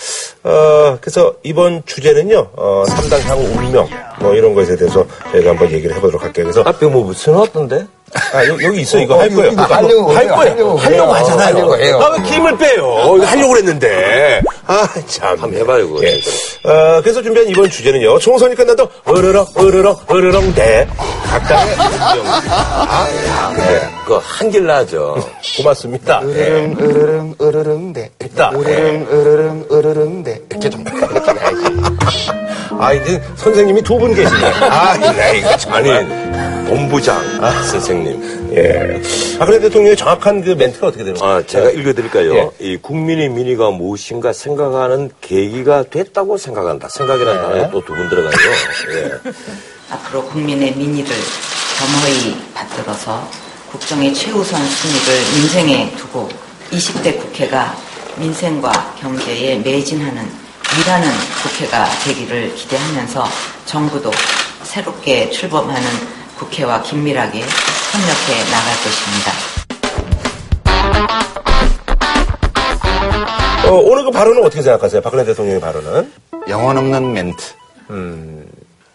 [0.45, 3.89] 어, 그래서 이번 주제는요, 어, 3당 향후 운명,
[4.21, 6.45] 뭐 이런 것에 대해서 저희가 한번 얘기를 해보도록 할게요.
[6.45, 6.63] 그래서.
[6.65, 7.87] 앞에 뭐 써놨던데?
[8.33, 8.99] 아, 여, 기 있어.
[8.99, 9.53] 이거 어, 할 거예요.
[9.53, 10.27] 이거 하려고 할.
[10.29, 10.37] 거예요.
[10.51, 11.25] 하려고 하려고 해요.
[11.25, 11.55] 하잖아요.
[11.57, 12.01] 하려고 해요.
[12.03, 13.15] 아, 왜 힘을 빼요?
[13.17, 14.43] 이거 하려고 그랬는데.
[14.67, 15.29] 아, 참.
[15.41, 16.05] 한번 해봐요, 그거.
[16.05, 16.19] 예.
[16.65, 18.19] 어, 그래서 준비한 이번 주제는요.
[18.19, 20.87] 총선이 끝나도 으르렁, 으르렁, 으르렁 대.
[21.29, 23.53] 각각의 운명입니다.
[23.57, 23.89] 네.
[24.05, 25.17] 그거 한길 나죠.
[25.59, 26.21] 고맙습니다.
[26.23, 28.11] 으르릉 으르릉 으르릉 대.
[28.25, 28.51] 있다.
[28.55, 30.41] 으르릉 으르릉 으르릉 대.
[30.51, 30.85] 이렇게 좀.
[32.79, 34.53] 아, 이제 선생님이 두 분 계시네.
[34.69, 35.73] 아, 네, 이거 참.
[35.75, 35.89] 아니,
[36.69, 37.19] 본부장
[37.71, 38.06] 선생님.
[38.57, 39.03] 예.
[39.39, 41.35] 박근혜 대통령의 정확한 그 멘트가 어떻게 되는 거예요?
[41.37, 42.35] 아, 제가 읽어드릴까요?
[42.35, 42.51] 예.
[42.61, 46.89] 이 국민의 민의가 무엇인가 생각하는 계기가 됐다고 생각한다.
[46.89, 48.33] 생각이라는 단어에 또 두 분 들어가요.
[48.95, 49.31] 예.
[49.91, 51.11] 앞으로 국민의 민의를
[51.79, 53.29] 겸허히 받들어서
[53.71, 56.29] 국정의 최우선 순위를 민생에 두고
[56.71, 57.77] 20대 국회가
[58.17, 60.27] 민생과 경제에 매진하는
[60.81, 61.09] 일하는
[61.43, 63.25] 국회가 되기를 기대하면서
[63.67, 64.11] 정부도
[64.65, 65.89] 새롭게 출범하는
[66.39, 69.33] 국회와 긴밀하게 협력해 나갈 것입니다.
[73.69, 75.01] 어, 오늘 그 발언은 어떻게 생각하세요?
[75.03, 76.13] 박근혜 대통령의 발언은?
[76.49, 77.43] 영혼 없는 멘트.
[77.91, 78.47] 음.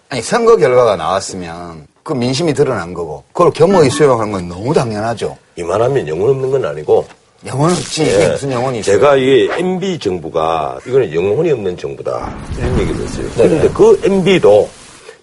[0.10, 5.38] 아니 선거 결과가 나왔으면 그 민심이 드러난 거고 그걸 겸허히 수용하는 건 너무 당연하죠.
[5.56, 7.06] 이만하면 영혼 없는 건 아니고.
[7.48, 8.04] 영혼 없지.
[8.04, 8.96] 이게 무슨 영혼이 있어요?
[8.98, 12.32] 제가 이 MB 정부가 이거는 영혼이 없는 정부다.
[12.58, 13.26] 이런 얘기를 했어요.
[13.36, 14.70] 그런데 그 MB도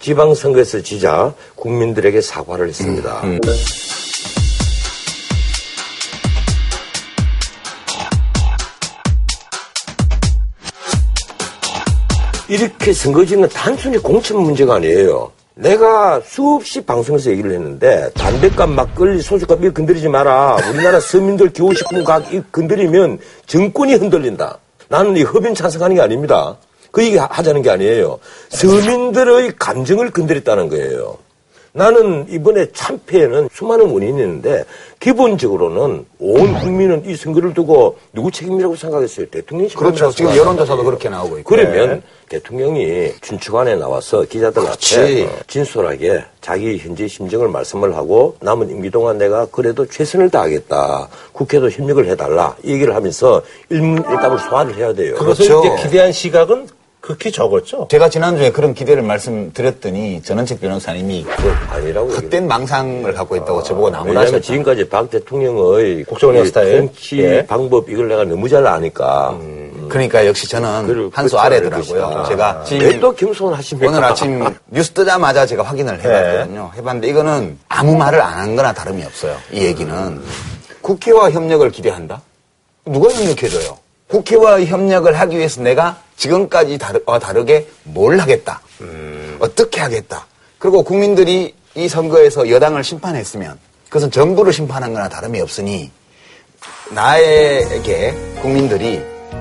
[0.01, 3.23] 지방선거에서 지자 국민들에게 사과를 했습니다.
[12.49, 15.31] 이렇게 선거지는 단순히 공천 문제가 아니에요.
[15.55, 20.57] 내가 수없이 방송에서 얘기를 했는데 담배값, 막걸리, 소주값 이거 건드리지 마라.
[20.71, 24.59] 우리나라 서민들 기호식품 이거 건드리면 정권이 흔들린다.
[24.89, 26.57] 나는 이 흡연 찬성하는 게 아닙니다.
[26.91, 28.19] 그 얘기 하- 하자는 게 아니에요.
[28.51, 31.19] 서민들의 감정을 건드렸다는 거예요.
[31.73, 34.65] 나는 이번에 참패에는 수많은 원인이 있는데
[34.99, 39.27] 기본적으로는 온 국민은 이 선거를 두고 누구 책임이라고 생각했어요?
[39.27, 40.11] 대통령이 그렇죠.
[40.11, 40.83] 지금 여론조사도.
[40.83, 41.49] 그렇게 나오고 있고.
[41.55, 44.99] 그러면 대통령이 준축안에 나와서 기자들 그렇지.
[44.99, 51.09] 앞에 어, 진솔하게 자기 현재 심정을 말씀을 하고 남은 임기 동안 내가 그래도 최선을 다하겠다.
[51.33, 52.57] 국회도 협력을 해달라.
[52.65, 55.15] 이 얘기를 하면서 일문일답을 소화를 해야 돼요.
[55.19, 55.75] 그래서 그렇죠.
[55.75, 56.67] 이제 기대한 시각은
[57.09, 57.89] 극히 적었죠.
[57.91, 62.11] 제가 지난주에 그런 기대를 말씀드렸더니 전원책 변호사님이 그 아니라고.
[62.11, 64.41] 헛된 망상을 갖고 있다고 저보고 나무라 하셨다.
[64.41, 66.79] 지금까지 박 대통령의 국정운영 이 스타일.
[66.81, 67.47] 통치 예.
[67.47, 69.39] 방법 이걸 내가 너무 잘 아니까.
[69.89, 72.03] 그러니까 역시 저는 그를 한수 그렇게 알을 아래더라고요.
[72.19, 72.25] 것이다.
[72.25, 73.89] 제가 왜또 겸손하십니까?
[73.91, 76.73] 오늘 아침 뉴스 뜨자마자 제가 확인을 해봤거든요.
[76.77, 79.35] 해봤는데 이거는 아무 말을 안 한 거나 다름이 없어요.
[79.51, 80.21] 이 얘기는.
[80.83, 82.21] 국회와 협력을 기대한다?
[82.85, 83.79] 누가 협력해줘요?
[84.09, 88.61] 국회와 협력을 하기 위해서 내가 지금까지 다르와 다르게 뭘 하겠다.
[89.39, 90.27] 어떻게 하겠다.
[90.59, 95.91] 그리고 국민들이 이 선거에서 여당을 심판했으면 그것은 정부를 심판한 거나 다름이 없으니
[96.91, 99.01] 나에게 국민들이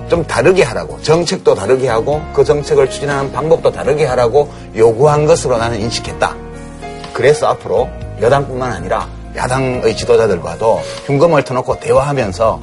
[0.10, 5.80] 좀 다르게 하라고 정책도 다르게 하고 그 정책을 추진하는 방법도 다르게 하라고 요구한 것으로 나는
[5.80, 6.36] 인식했다.
[7.14, 7.90] 그래서 앞으로
[8.22, 12.62] 여당뿐만 아니라 야당의 지도자들과도 흉검을 터놓고 대화하면서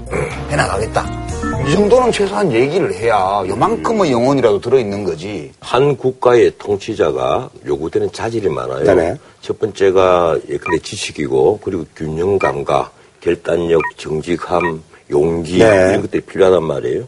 [0.51, 1.24] 해나가겠다.
[1.67, 5.51] 이 정도는 최소한 얘기를 해야 요만큼의 영혼이라도 들어있는 거지.
[5.61, 8.85] 한 국가의 통치자가 요구되는 자질이 많아요.
[8.85, 9.17] 네네.
[9.41, 15.65] 첫 번째가 예컨대 지식이고 그리고 균형 감각, 결단력, 정직함, 용기 네.
[15.65, 17.05] 이런 것들이 필요하단 말이에요.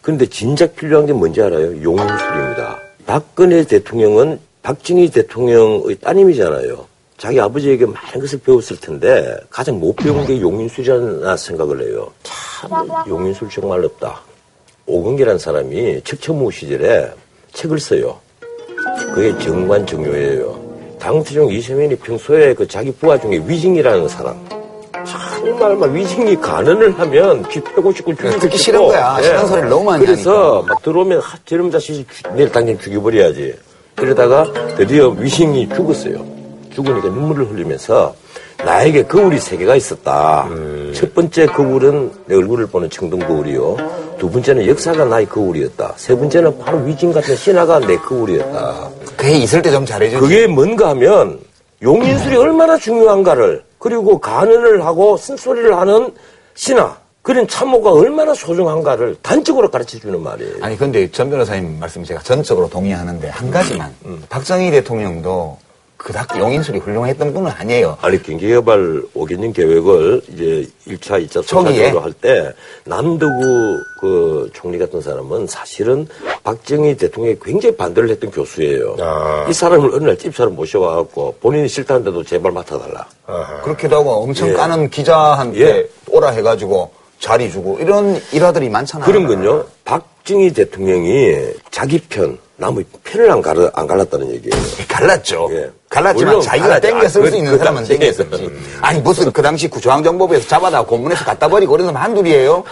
[0.00, 1.82] 그런데 진작 필요한 게 뭔지 알아요?
[1.82, 2.78] 용인술입니다.
[3.06, 6.86] 박근혜 대통령은 박정희 대통령의 따님이잖아요.
[7.20, 12.10] 자기 아버지에게 많은 것을 배웠을 텐데 가장 못 배운 게 용인술이라는 생각을 해요.
[12.22, 12.70] 참
[13.06, 14.22] 용인술 정말 없다.
[14.86, 17.10] 오근기라는 사람이 척천무 시절에
[17.52, 18.18] 책을 써요.
[19.14, 20.70] 그게 정관정요예요.
[20.98, 24.34] 당대중 이세민이 평소에 그 자기 부하 중에 위징이라는 사람.
[25.04, 28.56] 정말 막 위징이 간언을 하면 쥐 패고 싶고 죽이고 듣기.
[28.56, 29.16] 싫은 거야.
[29.20, 29.24] 예.
[29.24, 30.72] 싫은 소리를 너무 많이 그래서 하니까.
[30.74, 33.54] 막 들어오면 하, 저놈 자식이 죽- 내일 당장 죽여버려야지.
[33.94, 36.39] 그러다가 드디어 위징이 죽었어요.
[36.70, 38.14] 죽으니까 눈물을 흘리면서
[38.64, 40.48] 나에게 거울이 세 개가 있었다.
[40.94, 43.76] 첫 번째 거울은 내 얼굴을 보는 청동 거울이요.
[44.18, 45.94] 두 번째는 역사가 나의 거울이었다.
[45.96, 48.90] 세 번째는 바로 위진 같은 신화가 내 거울이었다.
[49.16, 50.20] 그게 있을 때 좀 잘해주지.
[50.20, 51.38] 그게 뭔가 하면
[51.82, 56.12] 용인술이 얼마나 중요한가를 그리고 간언을 하고 쓴소리를 하는
[56.54, 60.56] 신화 그런 참모가 얼마나 소중한가를 단적으로 가르쳐 주는 말이에요.
[60.60, 65.56] 아니 근데 전 변호사님 말씀 제가 전적으로 동의하는데 한 가지만 음, 박정희 대통령도
[66.02, 67.98] 그닥 용인술이 훌륭했던 분은 아니에요.
[68.00, 71.92] 아니 경제개발 5개년 계획을 이제 1차, 2차, 초기에?
[71.92, 72.52] 3차적으로 할 때
[72.84, 76.06] 남도구 그 총리 같은 사람은 사실은
[76.42, 78.96] 박정희 대통령이 굉장히 반대를 했던 교수예요.
[79.48, 83.06] 이 사람을 어느 날 집사람 모셔와갖고 본인이 싫다는데도 제발 맡아달라.
[83.62, 84.52] 그렇기도 하고 엄청 예.
[84.54, 85.88] 까는 기자한테 예.
[86.08, 89.06] 오라 해가지고 자리 주고 이런 일화들이 많잖아요.
[89.06, 89.66] 그런 건요.
[89.84, 91.36] 박정희 대통령이
[91.70, 94.62] 자기 편, 남의 편을 안, 갈아, 안 갈랐다는 얘기예요.
[94.86, 95.48] 갈랐죠.
[95.52, 95.70] 예.
[95.88, 96.78] 갈랐지만 자기가.
[96.78, 97.98] 땡겨 쓸 아, 수 그- 있는 그 사람은 당시에.
[97.98, 98.50] 땡겨 썼지.
[98.82, 102.62] 아니 무슨 그 당시 중앙정보부에서 잡아다 고문해서 갖다 버리고 그런 사람 한둘이에요?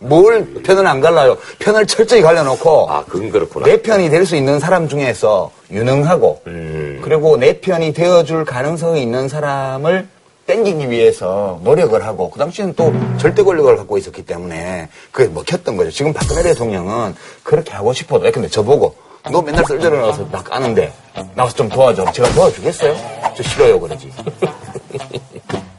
[0.00, 1.36] 뭘 편을 안 갈라요?
[1.60, 3.66] 편을 철저히 갈려놓고 아, 그건 그렇구나.
[3.66, 7.00] 내 편이 될 수 있는 사람 중에서 유능하고 음.
[7.04, 10.08] 그리고 내 편이 되어줄 가능성이 있는 사람을
[10.48, 15.90] 땡기기 위해서 노력을 하고 그 당시에는 또 절대 권력을 갖고 있었기 때문에 그게 먹혔던 거죠.
[15.92, 18.94] 지금 박근혜 대통령은 그렇게 하고 싶어도 근데 저보고
[19.30, 20.92] 너 맨날 썰전을 나와서 나 까는데
[21.34, 22.10] 나와서 좀 도와줘.
[22.12, 22.96] 제가 도와주겠어요?
[23.36, 24.12] 저 싫어요 그러지.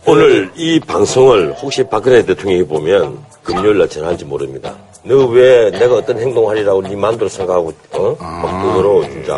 [0.06, 4.74] 오늘 이 방송을 혹시 박근혜 대통령이 보면 금요일 날 전화할지 모릅니다.
[5.04, 8.16] 너 왜 내가 어떤 행동하리라고 네 마음대로 생각하고 어?
[8.20, 9.36] 막 그거로 진짜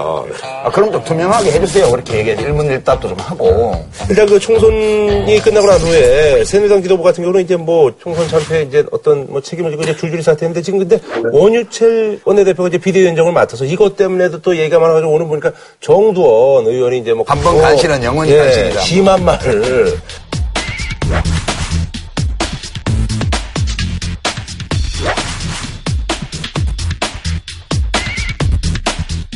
[0.63, 1.91] 아, 그럼 좀 투명하게 해주세요.
[1.91, 2.41] 그렇게 얘기해.
[2.41, 3.73] 일문일답도 좀 하고.
[4.09, 8.83] 일단 그 총선이 끝나고 난 후에 새누리당 지도부 같은 경우는 이제 뭐 총선 참패 이제
[8.91, 10.99] 어떤 뭐 책임을 지고 이제 줄줄이 사퇴했는데 지금 근데
[11.31, 17.13] 원유철 원내대표가 이제 비대위원장을 맡아서 이것 때문에도 또 얘기가 많아가지고 오늘 보니까 정두원 의원이 이제
[17.13, 18.79] 뭐 한번 뭐, 간신은 영원히 예, 간신이다.
[18.81, 19.97] 심한 말을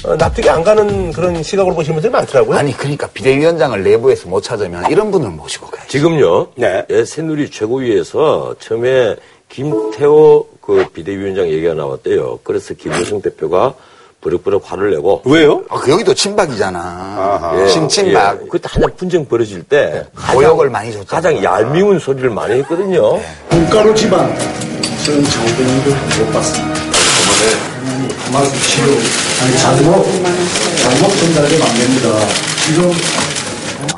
[0.06, 2.58] 어, 납득이 안 가는 그런 시각으로 보시는 분들이 많더라고요.
[2.58, 5.90] 아니, 그러니까 비대위원장을 내부에서 못 찾으면 이런 분을 모시고 가야지.
[5.92, 6.48] 지금요.
[6.56, 6.86] 네.
[6.90, 9.16] 예, 새누리 최고위에서 처음에
[9.50, 12.40] 김태호 그 비대위원장 얘기가 나왔대요.
[12.44, 13.74] 그래서 김무성 대표가
[14.22, 15.64] 버럭버럭 화를 내고 왜요?
[15.70, 17.54] 아, 그 여기도 친박이잖아.
[17.62, 18.40] 예, 신친박.
[18.44, 18.48] 예.
[18.50, 21.06] 그때 한참 분쟁 벌어질 때 고역을 많이 줬잖아.
[21.08, 23.20] 가장 얄미운 소리를 많이 했거든요.
[23.50, 24.34] 돈가루 집안
[25.06, 25.90] 저는 장병도
[26.26, 27.73] 못 봤습니다.
[28.42, 28.92] 치료
[29.42, 30.06] 아니 잘못
[30.78, 32.10] 잘못 전달되면 안 됩니다.
[32.66, 32.92] 지금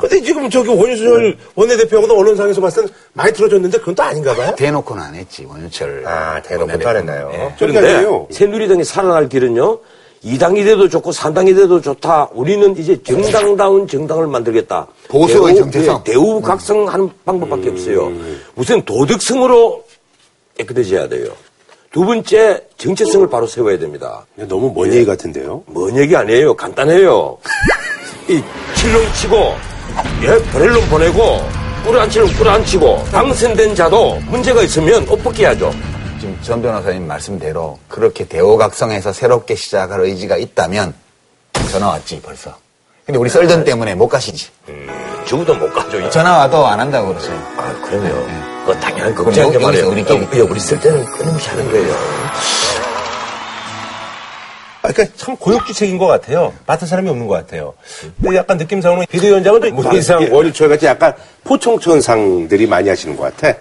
[0.00, 4.52] 근데 지금 저기 원유철 원내대표하고도 언론상에서 봤을 땐 많이 들어줬는데 그건 또 아닌가 봐요?
[4.56, 6.04] 대놓고는 안 했지, 원유철.
[6.06, 7.28] 아, 대놓고는 안 했나요?
[7.32, 7.54] 네.
[7.58, 9.78] 그런데 새누리당이 살아날 길은요.
[10.24, 12.30] 2당이 돼도 좋고 3당이 돼도 좋다.
[12.32, 14.86] 우리는 이제 정당다운 정당을 만들겠다.
[15.08, 16.02] 보수의 대우- 정체성.
[16.06, 18.12] 예, 대우 각성하는 방법밖에 없어요.
[18.56, 19.84] 우선 도덕성으로
[20.58, 21.28] 깨끗해져야 돼요.
[21.92, 24.26] 두 번째 정체성을 바로 세워야 됩니다.
[24.36, 25.62] 너무 먼 얘기 같은데요?
[25.66, 26.54] 먼 얘기 아니에요.
[26.54, 27.38] 간단해요.
[28.28, 28.42] 이
[28.74, 29.54] 칠롱 치고
[30.22, 31.40] 예, 브렐론 보내고
[31.84, 35.72] 꿀안치는 꿀안치고 당선된 자도 문제가 있으면 옷 벗겨야죠.
[36.20, 40.92] 지금 전 변호사님 말씀대로 그렇게 대호각성에서 새롭게 시작할 의지가 있다면
[41.70, 42.56] 전화 왔지, 벌써.
[43.04, 44.48] 근데 우리 썰전 때문에 못 가시지.
[45.26, 46.10] 저보다 못 가죠.
[46.10, 47.36] 전화 와도 안 한다고 그러세요.
[47.56, 48.55] 아, 그러네요.
[48.66, 49.88] 그거 당연한 그럼 걱정인 게 여기서 말이에요.
[49.88, 50.18] 우리끼리.
[50.18, 51.94] 우리, 우리 쓸 때는 끊임없이 하는 거예요.
[54.82, 56.52] 아, 그러니까 참 고육지책인 것 같아요.
[56.66, 57.74] 맡은 사람이 없는 것 같아요.
[58.20, 63.56] 근데 약간 느낌상으로는 비대위원장은 좀 문희상, 원유철 같이 약간 포청천상들이 많이 하시는 것 같아.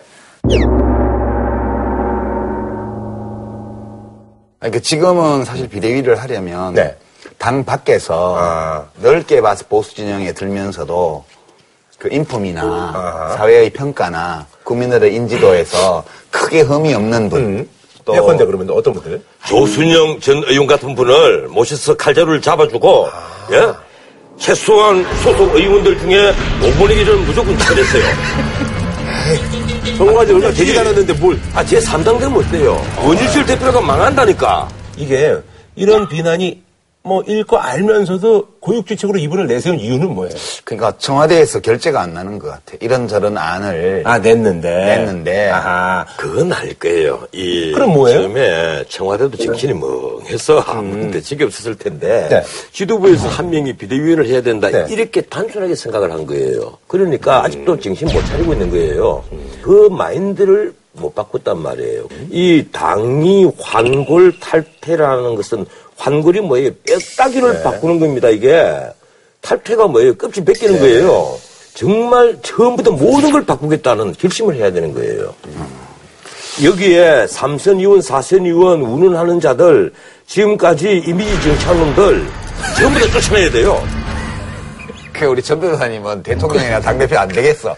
[4.59, 6.95] 그러니까 지금은 사실 비대위를 하려면 네.
[7.37, 8.85] 당 밖에서 아.
[9.01, 11.25] 넓게 봐서 보수 진영에 들면서도
[11.97, 13.36] 그 인품이나 아하.
[13.38, 17.41] 사회의 평가나 국민들의 인지도에서 크게 흠이 없는 분.
[17.41, 17.69] 음.
[18.03, 19.21] 또 예컨대 그러면 어떤 분들?
[19.47, 23.10] 조순영 전 의원 같은 분을 모셔서 칼자루를 잡아주고,
[23.53, 23.67] 예?
[24.38, 26.31] 최소한 소속 의원들 중에
[26.63, 28.03] 오보내기를 무조건 처리했어요.
[29.97, 31.39] 정부가 얼마 되지도 않았는데 뭘.
[31.55, 32.79] 아, 제 3당 되면 어때요?
[33.03, 34.67] 원주실 대표가 망한다니까.
[34.97, 35.36] 이게
[35.75, 36.62] 이런 비난이
[37.05, 40.33] 뭐 읽고 알면서도 고육지책으로 이분을 내세운 이유는 뭐예요?
[40.63, 42.77] 그러니까 청와대에서 결재가 안 나는 것 같아.
[42.81, 44.69] 이런저런 안을 아, 냈는데.
[44.69, 46.03] 냈는데 아하.
[46.17, 47.27] 그건 알 거예요.
[47.31, 48.21] 이 그럼 뭐예요?
[48.23, 52.43] 처음에 청와대도 정신이 멍해서 아무 대책이 없었을 텐데 네.
[52.71, 54.87] 지도부에서 한 명이 비대위원을 해야 된다 네.
[54.89, 56.79] 이렇게 단순하게 생각을 한 거예요.
[56.87, 59.23] 그러니까 아직도 정신 못 차리고 있는 거예요.
[59.61, 62.07] 그 마인드를 못 바꿨단 말이에요.
[62.31, 65.65] 이 당이 환골 탈퇴라는 것은
[65.97, 66.71] 환골이 뭐예요?
[66.86, 67.63] 뼈다귀를 네.
[67.63, 68.29] 바꾸는 겁니다.
[68.29, 68.63] 이게
[69.41, 70.15] 탈퇴가 뭐예요?
[70.15, 71.38] 껍질 벗기는 거예요.
[71.73, 75.34] 정말 처음부터 모든 걸 바꾸겠다는 결심을 해야 되는 거예요.
[76.63, 79.93] 여기에 삼선 의원, 사선 의원 운운하는 자들
[80.25, 82.25] 지금까지 이미지 정치한 놈들
[82.77, 83.84] 전부 다 쫓아내야 돼요.
[85.12, 87.75] 그 우리 전 변호사님은 대통령이나 당대표 안 되겠어.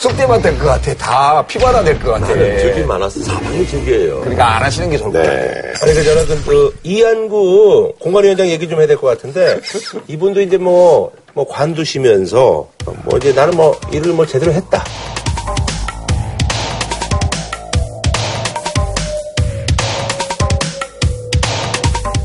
[0.00, 0.94] 쑥대밭 될 것 같아.
[0.94, 2.28] 다 피바다 될 것 같아.
[2.28, 4.20] 나는 적이 많아서 사방이 적이에요.
[4.20, 5.32] 그러니까 안 하시는 게 좋을 것 같아.
[5.32, 9.58] 아니, 그, 저는 그, 그 이한구 공관위원장 얘기 좀 해야 될 것 같은데,
[10.06, 12.68] 이분도 이제 뭐, 뭐 관두시면서
[13.04, 14.84] 뭐 이제 나는 뭐 일을 뭐 제대로 했다.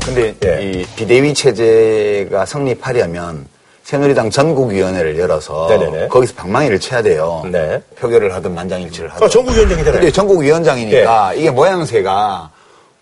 [0.04, 0.62] 근데 예.
[0.80, 3.46] 이 비대위 체제가 성립하려면
[3.84, 6.08] 새누리당 전국위원회를 열어서 네네네.
[6.08, 7.42] 거기서 방망이를 쳐야 돼요.
[7.52, 7.80] 네.
[7.98, 9.26] 표결을 하든 만장일치를 하든.
[9.26, 10.00] 아, 전국위원장이잖아요.
[10.00, 12.50] 근데 전국위원장이니까 이게 모양새가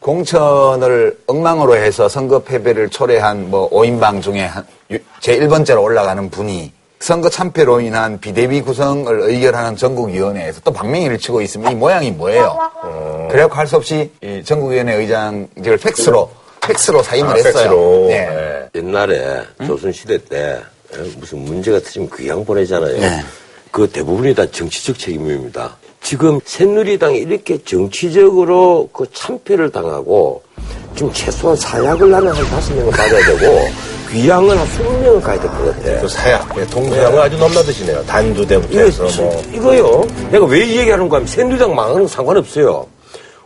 [0.01, 7.29] 공천을 엉망으로 해서 선거 패배를 초래한 뭐 5인방 중에 한 유- 제1번째로 올라가는 분이 선거
[7.29, 12.59] 참패로 인한 비대위 구성을 의결하는 전국위원회에서 또 방맹이를 치고 있으면 이 모양이 뭐예요?
[13.31, 17.53] 그래갖고 할 수 없이 이 전국위원회 의장직을 팩스로 팩스로 사임을 아, 했어요.
[17.53, 18.07] 팩스로.
[18.09, 18.69] 네.
[18.77, 20.59] 옛날에 조선시대 때 에,
[21.19, 22.99] 무슨 문제가 터지면 귀양 보내잖아요.
[22.99, 23.21] 네.
[23.71, 25.77] 그 대부분이 다 정치적 책임입니다.
[26.03, 30.43] 지금 새누리당이 이렇게 정치적으로 그 참패를 당하고
[30.95, 33.61] 지금 최소한 사약을 나는 한 다섯 명은 받아야 되고
[34.13, 36.01] 귀양은 한 스무 명은 가야 될 것 같아.
[36.03, 38.05] 또 사약, 예, 동서양을 아주 넘나드시네요.
[38.05, 39.43] 단두대부터 해서 지- 뭐.
[39.55, 40.07] 이거요.
[40.31, 42.87] 내가 왜 이 얘기하는 거 하면 새누리당 망하는 거 상관없어요.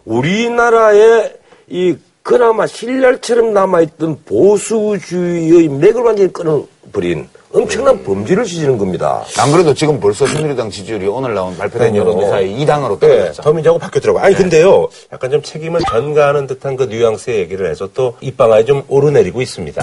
[0.04, 1.34] 우리나라의
[1.68, 9.24] 이 그나마 신랄처럼 남아있던 보수주의의 맥을 완전히 끊어버린 엄청난 범죄를 지지는 겁니다.
[9.38, 11.94] 안 그래도 지금 벌써 새누리당 지지율이 오늘 나온 발표된.
[11.94, 13.42] 여론조사에 2당으로 네, 떨어졌죠.
[13.42, 14.22] 더민주하고 바뀌었더라고요.
[14.22, 19.40] 아니, 근데요, 약간 좀 책임을 전가하는 듯한 그 뉘앙스의 얘기를 해서 또 입방아에 좀 오르내리고
[19.40, 19.82] 있습니다.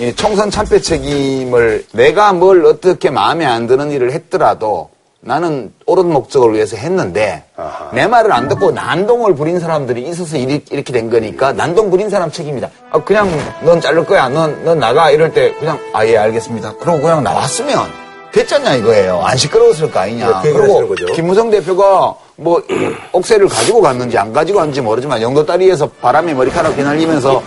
[0.00, 4.88] 이 총선 참패 책임을 내가 뭘 어떻게 마음에 안 드는 일을 했더라도
[5.22, 7.44] 나는 옳은 목적을 위해서 했는데
[7.92, 12.70] 내 말을 안 듣고 난동을 부린 사람들이 있어서 이렇게 된 거니까 난동 부린 사람 책임이다.
[12.90, 13.28] 아, 그냥
[13.62, 14.28] 넌 자를 거야.
[14.30, 15.10] 넌, 넌 나가.
[15.10, 16.76] 이럴 때 그냥 아, 예, 알겠습니다.
[16.78, 17.86] 그러고 그냥 나왔으면
[18.32, 19.20] 됐잖냐 이거예요.
[19.22, 20.26] 안 시끄러웠을 거 아니냐.
[20.26, 21.06] 네, 그 얘기를 하시는 거죠.
[21.12, 22.62] 김무성 대표가 뭐
[23.12, 27.42] 옥새를 가지고 갔는지 안 가지고 갔는지 모르지만 영도 다리에서 바람에 머리카락 휘날리면서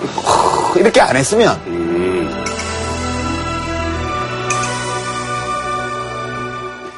[0.76, 1.58] 이렇게 안 했으면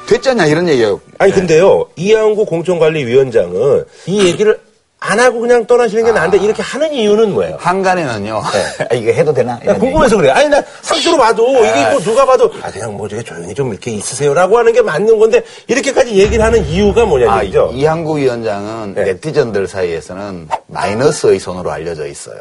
[0.07, 0.99] 됐잖냐 이런 얘기예요.
[1.17, 4.59] 아니, 근데요, 이양구 공천관리위원장은 이 얘기를
[4.99, 7.57] 안 하고 그냥 떠나시는 게 나은데 이렇게 하는 이유는 뭐예요?
[7.59, 8.41] 한간에는요.
[8.89, 9.59] 아, 이거 해도 되나?
[9.63, 10.33] 나 궁금해서 그래요.
[10.33, 13.91] 아니, 나 상수로 봐도 이게 뭐 누가 봐도 아, 그냥 뭐 저게 조용히 좀 이렇게
[13.91, 19.17] 있으세요라고 하는 게 맞는 건데 이렇게까지 얘기를 하는 이유가 뭐냐 아, 이죠 이항구 위원장은 네
[19.17, 22.39] 티즌들 사이에서는 마이너스의 손으로 알려져 있어요.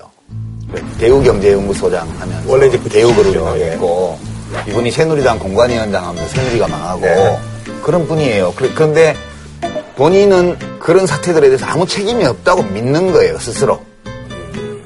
[0.98, 3.46] 대우경제연구소장 하면서 원래 이제 그 대우그룹 직책이죠.
[3.74, 4.18] 하고
[4.68, 7.38] 이분이 새누리당 공관위원장 하면서 새누리가 망하고 네.
[7.84, 8.52] 그런 분이에요.
[8.56, 9.14] 그- 그런데
[9.96, 13.80] 본인은 그런 사태들에 대해서 아무 책임이 없다고 믿는 거예요, 스스로.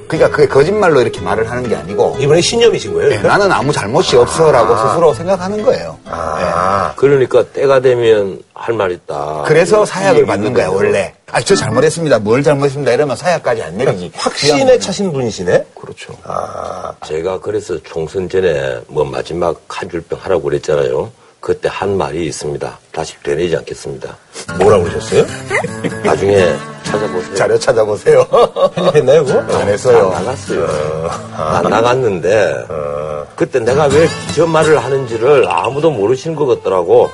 [0.06, 3.10] 그러니까 그게 거짓말로 이렇게 말을 하는 게 아니고 이번에 신념이신 거예요?
[3.10, 5.98] 네, 나는 아무 잘못이 없어라고 스스로 생각하는 거예요.
[6.06, 9.44] 아, 그러니까 때가 되면 할 말 있다.
[9.46, 10.86] 그래서 이 사약을 받는 거야, 얘기거든요.
[10.88, 11.14] 원래.
[11.30, 12.20] 아, 저 잘못했습니다.
[12.20, 12.90] 뭘 잘못했습니다.
[12.92, 14.10] 이러면 사약까지 안 내리지.
[14.14, 15.66] 확신에 차신 분이시네?
[15.78, 16.14] 그렇죠.
[16.24, 21.10] 아, 제가 그래서 총선 전에 뭐 마지막 한 줄평 하라고 그랬잖아요.
[21.40, 22.78] 그때 한 말이 있습니다.
[22.92, 24.16] 다시 되뇌지 않겠습니다.
[24.58, 25.24] 뭐라고 그러셨어요?
[26.04, 27.34] 나중에 찾아보세요.
[27.34, 28.26] 자료 찾아보세요.
[28.74, 29.38] 편집했나요, 그거?
[29.58, 30.12] 안 했어요.
[30.14, 31.10] 안 나갔어요.
[31.36, 32.54] 안 나갔는데
[33.36, 37.10] 그때 내가 왜 저 말을 하는지를 아무도 모르시는 것 같더라고.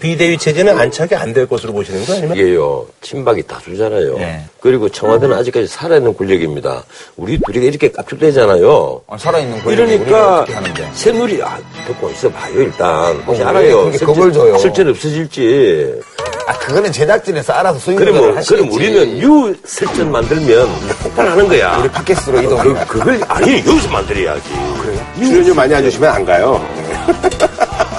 [0.00, 2.36] 비대위 체제는 안착이 안 될 것으로 보시는 거 아니면?
[2.36, 4.16] 이게요, 친박이 다수잖아요.
[4.18, 4.44] 네.
[4.60, 6.82] 그리고 청와대는 아직까지 살아있는 권력입니다.
[7.16, 9.02] 우리 둘이가 이렇게 깝죽대잖아요.
[9.06, 10.90] 아, 살아있는 권력이 우리가 이러니까.
[10.94, 14.58] 새누리 아 듣고 있어봐요 일단 혹시 왜 알아요 겁을 줘요?
[14.58, 16.00] 실전 없어질지
[16.46, 18.62] 아, 그거는 제작진에서 알아서 수익 그럼, 조절을 뭐, 하시겠지.
[18.62, 20.68] 그럼 우리는 유 설전 만들면
[21.02, 22.58] 폭발하는 거야 우리 팟캐스트로 이동.
[22.58, 24.42] 그, 그걸 아니 여기서 만들어야지
[24.82, 25.00] 그래요?
[25.16, 26.60] 출연료 많이 안 주시면 안 가요.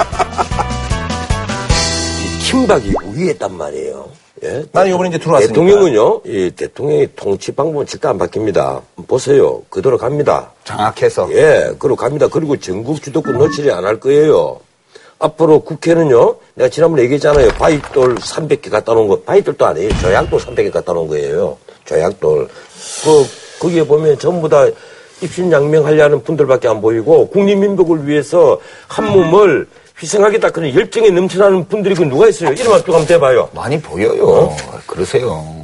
[2.51, 4.09] 친박이 우위했단 말이에요
[4.43, 4.63] 예?
[4.71, 5.53] 나는 이번에 이제 들어왔으니까.
[5.53, 11.29] 대통령은요 이 대통령의 통치 방법은 절대 안 바뀝니다 보세요 그대로 갑니다 장악해서.
[11.33, 12.27] 예, 그리고 갑니다.
[12.27, 14.59] 그리고 전국 주도권 놓치지 안할 거예요.
[15.19, 17.49] 앞으로 국회는요, 내가 지난번에 얘기했잖아요.
[17.49, 19.89] 바이돌 300개 갖다 놓은 거, 바이돌도 아니에요.
[20.01, 21.57] 조약돌 300개 갖다 놓은 거예요.
[21.85, 22.47] 조약돌.
[23.03, 23.25] 그,
[23.59, 24.65] 거기에 보면 전부 다
[25.21, 29.67] 입신양명하려는 분들밖에 안 보이고, 국민민복을 위해서 한 몸을
[30.01, 32.51] 희생하겠다 그런 열정에 넘쳐나는 분들이 그 누가 있어요?
[32.51, 33.49] 이름 앞쪽 한번 대봐요.
[33.53, 34.55] 많이 보여요.
[34.87, 35.61] 그러세요.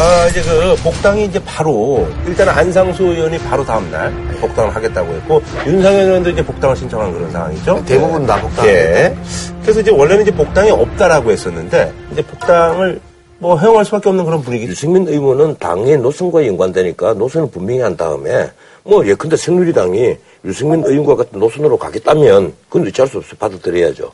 [0.00, 5.42] 아, 이제 그 복당이 이제 바로, 일단 안상수 의원이 바로 다음 날 복당을 하겠다고 했고,
[5.64, 7.84] 윤상현 의원도 이제 복당을 신청한 그런 상황이죠.
[7.86, 8.66] 대부분 다 복당.
[8.66, 9.16] 예.
[9.62, 13.00] 그래서 이제 원래는 이제 복당이 없다라고 했었는데, 이제 복당을
[13.40, 14.66] 뭐 허용할 수밖에 없는 그런 분위기.
[14.66, 18.50] 유승민 의원은 당의 노선과 연관되니까 노선을 분명히 한 다음에
[18.84, 24.12] 뭐 예컨대 새누리당이 유승민 의원과 같은 노선으로 가겠다면 그건 어쩔 수 없어 받아들여야죠.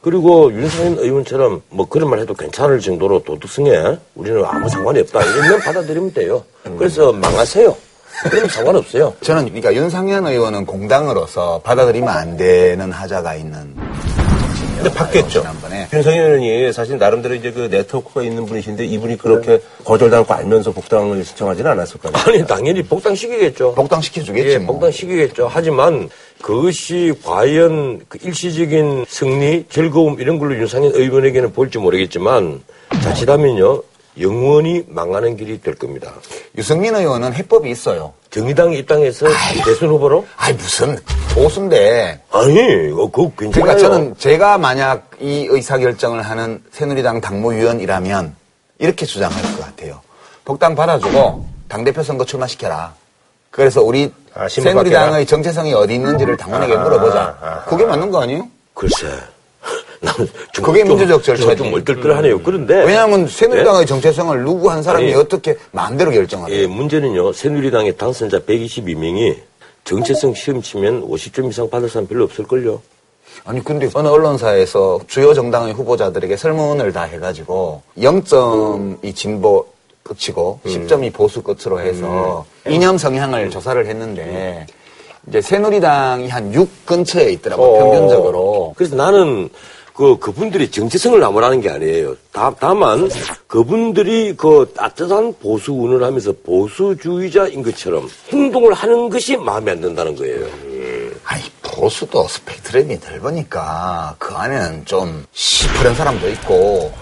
[0.00, 5.22] 그리고 윤상현 의원처럼 뭐 그런 말 해도 괜찮을 정도로 도덕성에 우리는 아무 상관이 없다.
[5.22, 6.42] 이러면 받아들이면 돼요.
[6.78, 7.76] 그래서 망하세요.
[8.30, 9.12] 그럼 상관없어요.
[9.20, 13.76] 저는 그러니까 윤상현 의원은 공당으로서 받아들이면 안 되는 하자가 있는
[14.82, 15.40] 근데 바뀌었죠.
[15.40, 20.72] 지난번에 윤석열 의원이 사실 나름대로 이제 그 네트워크가 있는 분이신데 이분이 그렇게 거절당할 거 알면서
[20.72, 22.16] 복당을 신청하지는 않았을 거예요.
[22.26, 23.74] 아니 당연히 복당시키겠죠.
[23.74, 24.74] 복당시켜주겠지 예, 뭐.
[24.74, 25.48] 복당시키겠죠.
[25.48, 26.10] 하지만
[26.40, 32.60] 그것이 과연 그 일시적인 승리, 즐거움 이런 걸로 윤상현 의원에게는 보일지 모르겠지만
[33.02, 33.82] 자칫하면요
[34.20, 36.12] 영원히 망하는 길이 될 겁니다.
[36.58, 38.14] 유승민 의원은 해법이 있어요.
[38.32, 39.26] 정의당 입당해서
[39.64, 40.26] 대선 후보로?
[40.36, 40.98] 아니 무슨
[41.34, 42.18] 보수인데.
[42.30, 42.58] 아니,
[42.92, 43.50] 어, 그거 괜찮아요.
[43.52, 48.34] 그러니까 저는 제가 만약 이 의사결정을 하는 새누리당 당무위원이라면
[48.78, 50.00] 이렇게 주장할 것 같아요.
[50.46, 52.94] 복당 받아주고 당대표 선거 출마시켜라.
[53.50, 55.26] 그래서 우리 아, 새누리당의?
[55.26, 57.36] 정체성이 어디 있는지를 당원에게 아, 물어보자.
[57.38, 58.48] 아, 아, 그게 맞는 거 아니에요?
[58.72, 59.08] 글쎄.
[60.62, 61.56] 그게 좀- 민주적 절차지.
[61.56, 62.40] 좀 얼떨떨하네요.
[62.42, 66.62] 그런데 왜냐하면 새누리당의 정체성을 누구 한 사람이 아니, 어떻게 마음대로 결정하래요?
[66.62, 67.32] 예, 문제는요.
[67.32, 69.36] 새누리당의 당선자 122명이
[69.84, 72.80] 정체성 시험 치면 50점 이상 받을 사람 별로 없을걸요.
[73.44, 79.66] 아니 근데 어느 언론사에서 주요 정당의 후보자들에게 설문을 다 해가지고 0점이 진보
[80.02, 80.70] 끝이고 음.
[80.70, 84.66] 10점이 보수 끝으로 해서 이념 성향을 조사를 했는데
[85.28, 87.78] 이제 새누리당이 한 6 근처에 있더라고 요 어.
[87.78, 88.74] 평균적으로.
[88.76, 89.48] 그래서 나는
[89.94, 92.16] 그 그분들이 정체성을 나무라는 게 아니에요.
[92.32, 93.10] 다, 다만
[93.46, 100.46] 그분들이 그 따뜻한 보수 운을 하면서 보수주의자인 것처럼 행동을 하는 것이 마음에 안 든다는 거예요.
[101.24, 106.92] 아니 보수도 스펙트럼이 넓으니까 그 안에는 좀 시퍼런 사람도 있고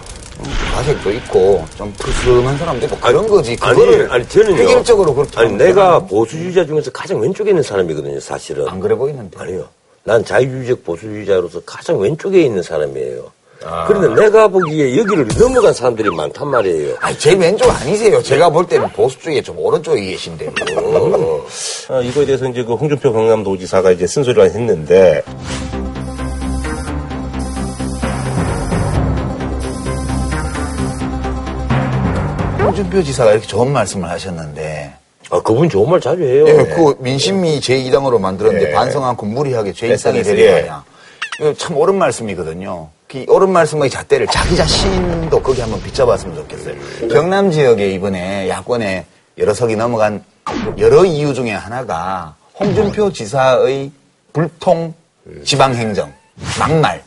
[0.73, 3.55] 가색도 있고 좀 푸스름한 사람도 있고 그런 거지.
[3.61, 4.57] 아니, 아니 저는요.
[4.57, 5.99] 획일적으로 그렇게 아니 내가?
[5.99, 8.67] 보수주의자 중에서 가장 왼쪽에 있는 사람이거든요, 사실은.
[8.67, 9.37] 안 그래 보이는데.
[9.39, 9.67] 아니요.
[10.03, 13.31] 난 자유주의적 보수주의자로서 가장 왼쪽에 있는 사람이에요.
[13.63, 13.85] 아.
[13.85, 16.95] 그런데 내가 보기에 여기를 넘어간 사람들이 많단 말이에요.
[16.99, 18.21] 아니, 제일 왼쪽 아니세요.
[18.23, 20.51] 제가 볼 때는 보수 쪽에 좀 오른쪽에 계신데요.
[21.89, 25.21] 아, 이거에 대해서 이제 그 홍준표 경남도지사가 이제 쓴소리를 했는데
[32.63, 35.00] 홍준표 지사가 이렇게 좋은 말씀을 하셨는데.
[35.31, 36.45] 아, 그분 좋은 말 자주 해요.
[36.47, 38.73] 예, 그 민심이 제2당으로 만들었는데 예.
[38.73, 40.61] 반성한 군무리하게 제1당이 SNS, 되는 예.
[40.61, 40.83] 거냐.
[41.39, 42.89] 이거 참 옳은 말씀이거든요.
[43.07, 46.75] 그 옳은 말씀의 잣대를 자기 자신도 거기 한번 비춰봤으면 좋겠어요.
[47.09, 49.05] 경남 지역에 이번에 야권에
[49.37, 50.23] 여러 석이 넘어간
[50.77, 53.89] 여러 이유 중에 하나가 홍준표 지사의
[54.33, 54.93] 불통
[55.45, 56.11] 지방행정,
[56.59, 57.01] 막말.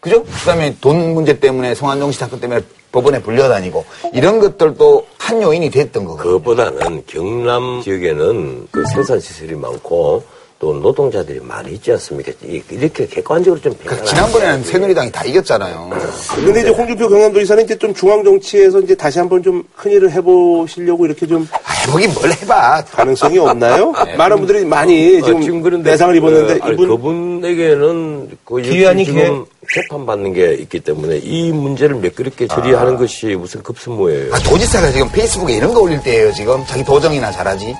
[0.00, 0.22] 그죠?
[0.22, 2.60] 그 다음에 돈 문제 때문에 송한종 씨 사건 때문에
[2.92, 3.84] 법원에 불려다니고
[4.14, 6.32] 이런 것들도 한 요인이 됐던 거거든요.
[6.40, 10.24] 그것보다는 경남 지역에는 그 생산 시설이 많고
[10.60, 12.32] 또 노동자들이 많이 있지 않습니까?
[12.44, 15.88] 이- 이렇게 객관적으로 좀 그러니까 지난번에는 새누리당이 다 이겼잖아요.
[16.34, 21.28] 근데 이제 홍준표 경남도지사는 이제 좀 중앙 정치에서 이제 다시 한번 좀 큰일을 해보시려고 이렇게
[21.28, 21.46] 좀
[21.86, 22.84] 해보긴 뭘 해봐.
[22.90, 23.92] 가능성이 없나요?
[24.04, 24.16] 네.
[24.16, 29.04] 많은 분들이 많이 어, 지금, 그런데 내상을 입었는데 어, 아니, 이분 그분에게는 그 기회 아닌
[29.04, 34.34] 지금 재판받는 게 있기 때문에 이 문제를 매끄럽게 처리하는 것이 무슨 급선무예요.
[34.34, 36.64] 아, 도지사가 지금 페이스북에 이런 거 올릴 때예요, 지금.
[36.66, 37.76] 자기 도정이나 잘하지.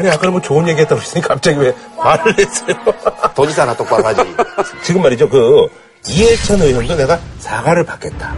[0.00, 2.74] 아니 아까 뭐 좋은 얘기 했다고 했으니 갑자기 왜 화를 냈어요?
[3.34, 4.22] 도지사나 똑바로 하지.
[4.82, 5.68] 지금 말이죠 그
[6.08, 8.34] 이해찬 의원도 내가 사과를 받겠다.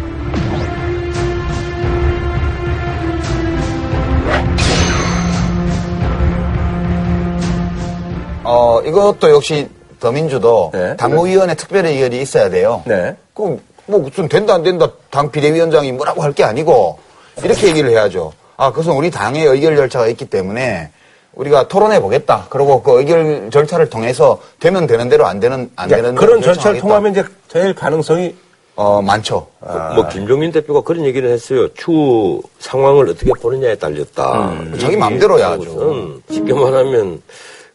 [8.45, 9.69] 어, 이것도 역시
[10.01, 10.97] 더민주도 네.
[10.97, 12.83] 당무위원회 특별의결이 있어야 돼요.
[12.87, 13.15] 네.
[13.35, 16.99] 그럼 뭐 무슨 된다 안 된다 당 비대위원장이 뭐라고 할 게 아니고
[17.45, 18.33] 이렇게 얘기를 해야죠.
[18.57, 20.91] 아, 그것은 우리 당의 의결 절차가 있기 때문에
[21.35, 22.47] 우리가 토론해 보겠다.
[22.51, 26.81] 그리고 그 의결 절차를 통해서 되면 되는 대로 안 되는 안 그러니까 되는 그런 절차를.
[26.81, 28.35] 통하면 이제 제일 가능성이
[28.75, 29.47] 어 많죠.
[29.95, 31.69] 뭐 김종인 대표가 그런 얘기를 했어요.
[31.75, 34.51] 추후 상황을 어떻게 보느냐에 달렸다.
[34.51, 35.75] 음, 자기 맘대로야, 아주.
[35.75, 37.21] 것은 쉽게 말하면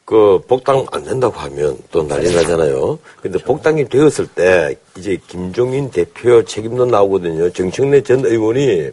[0.08, 2.97] 그 복당 안 된다고 하면 또 난리 나잖아요.
[3.22, 7.49] 근데 복당이 되었을 때 이제 김종인 대표 책임도 나오거든요.
[7.49, 8.89] 정청래 전 의원이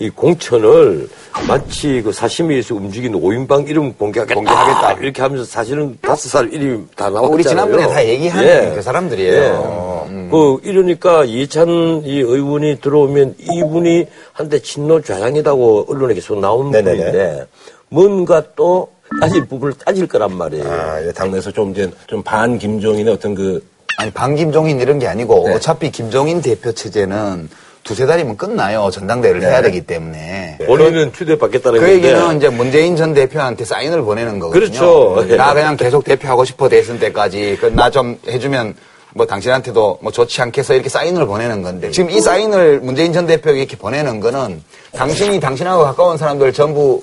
[0.00, 1.08] 이 공천을
[1.46, 4.92] 마치 그 사심위에서 움직인 오인방 이름 공개하겠다, 공개하겠다.
[4.94, 7.32] 이렇게 하면서 사실은 다섯 살 이름이 다 나왔잖아요.
[7.32, 10.06] 우리 지난번에 다 얘기하는 그 사람들이에요.
[10.08, 10.28] 음.
[10.32, 11.68] 그 이러니까 이찬
[12.04, 16.96] 이 의원이 들어오면 이분이 한때 친노 좌장이라고 언론에 계속 나온 네네네.
[16.96, 17.46] 분인데
[17.88, 20.70] 뭔가 또 따질 부분을 따질 거란 말이에요.
[20.70, 23.64] 아, 이제 당내에서 좀 이제 좀 반 김종인의 어떤 그
[23.98, 25.54] 아니 반김종인 이런 게 아니고 네.
[25.54, 27.48] 어차피 김종인 대표 체제는
[27.84, 28.90] 두세 달이면 끝나요.
[28.92, 29.46] 전당대회를 네.
[29.46, 30.58] 해야 되기 때문에.
[30.66, 34.60] 본인은 추대받겠다는 그 건데 얘기는 이제 문재인 전 대표한테 사인을 보내는 거거든요.
[34.60, 35.36] 그렇죠.
[35.36, 38.74] 나 그냥 계속 대표하고 싶어 대선 때까지 그나좀 해주면
[39.14, 43.60] 뭐 당신한테도 뭐 좋지 않겠어 이렇게 사인을 보내는 건데 지금 이 사인을 문재인 전 대표에게
[43.60, 47.02] 이렇게 보내는 거는 당신이 당신하고 가까운 사람들 전부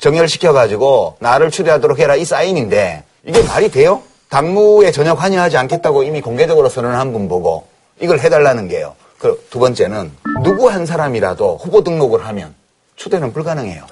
[0.00, 4.02] 정렬시켜가지고 나를 추대하도록 해라 이 사인인데 이게 말이 돼요?
[4.30, 7.64] 당무에 전혀 관여하지 않겠다고 이미 공개적으로 선언한 분 보고
[8.00, 8.94] 이걸 해달라는 게요.
[9.18, 10.10] 그 두 번째는
[10.42, 12.54] 누구 한 사람이라도 후보 등록을 하면
[12.96, 13.84] 추대는 불가능해요.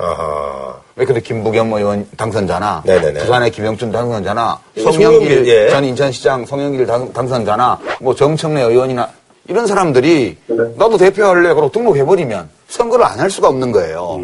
[0.96, 3.20] 왜 근데 김부겸 의원 당선자나 네네네.
[3.20, 5.70] 부산의 김영춘 당선자나 예, 송영길 예.
[5.70, 9.08] 전 인천시장 송영길 당, 당선자나 뭐 정청래 의원이나
[9.48, 10.36] 이런 사람들이
[10.76, 14.20] 나도 대표할래 그러고 등록해버리면 선거를 안 할 수가 없는 거예요.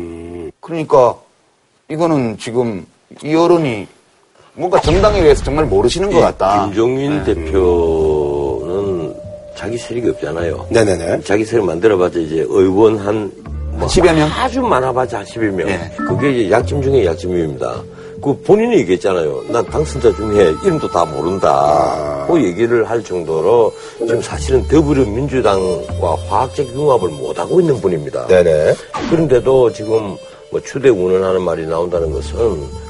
[0.61, 1.15] 그러니까
[1.91, 2.85] 이거는 지금
[3.23, 3.87] 이 여론이
[4.55, 6.65] 뭔가 정당에 대해서 정말 모르시는 것 같다.
[6.67, 9.15] 김종인 대표는
[9.57, 10.67] 자기 세력이 없잖아요.
[10.71, 11.23] 네네네.
[11.23, 13.31] 자기 세력 만들어봤자 이제 의원 한
[13.79, 14.29] 뭐 10여 명?
[14.29, 15.69] 아주 많아봤자 10여 명.
[15.69, 15.79] 예.
[15.97, 17.81] 그게 이제 약점 중에 약점입니다.
[18.21, 19.45] 그 본인이 얘기했잖아요.
[19.51, 22.25] 난 당선자 중에 이름도 다 모른다.
[22.27, 28.27] 그 얘기를 할 정도로 지금 사실은 더불어민주당과 화학적 융합을 못하고 있는 분입니다.
[28.27, 28.75] 네네.
[29.11, 30.17] 그런데도 지금
[30.51, 32.39] 뭐 추대 운운하는 말이 나온다는 것은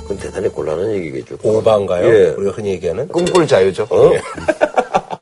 [0.02, 1.36] 그건 대단히 곤란한 얘기겠죠.
[1.42, 2.06] 오바인가요?
[2.06, 2.28] 예.
[2.30, 3.08] 우리가 흔히 얘기하는?
[3.08, 3.86] 꿈꿀 자유죠.
[3.90, 4.10] 어?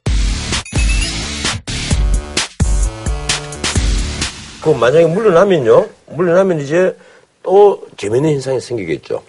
[4.63, 5.89] 그 만약에 물러나면요.
[6.09, 6.95] 물러나면 이제
[7.43, 9.23] 또 재미있는 현상이 생기겠죠.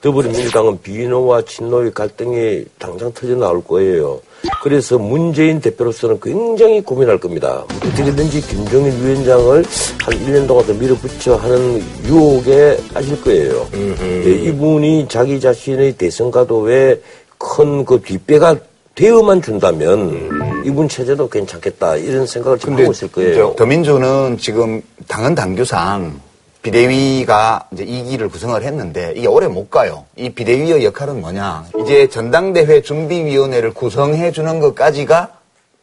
[0.00, 4.20] 더불어민주당은 비노와 친노의 갈등이 당장 터져 나올 거예요.
[4.62, 7.64] 그래서 문재인 대표로서는 굉장히 고민할 겁니다.
[7.68, 9.64] 어떻게든지 김종인 위원장을
[10.00, 13.66] 한 1년 동안 더 밀어붙여 하는 유혹에 빠질 거예요.
[13.74, 17.00] 예, 이분이 자기 자신의 대선 가도에
[17.38, 18.56] 큰 그 뒷배가
[18.94, 23.54] 되어만 준다면 이분 체제도 괜찮겠다 이런 생각을 지금 하고 있을 거예요.
[23.56, 26.20] 더민주는 지금 당헌 당규상
[26.62, 30.04] 비대위가 이제 2기를 구성을 했는데 이게 오래 못 가요.
[30.16, 31.66] 이 비대위의 역할은 뭐냐?
[31.82, 35.28] 이제 전당대회 준비위원회를 구성해 주는 것까지가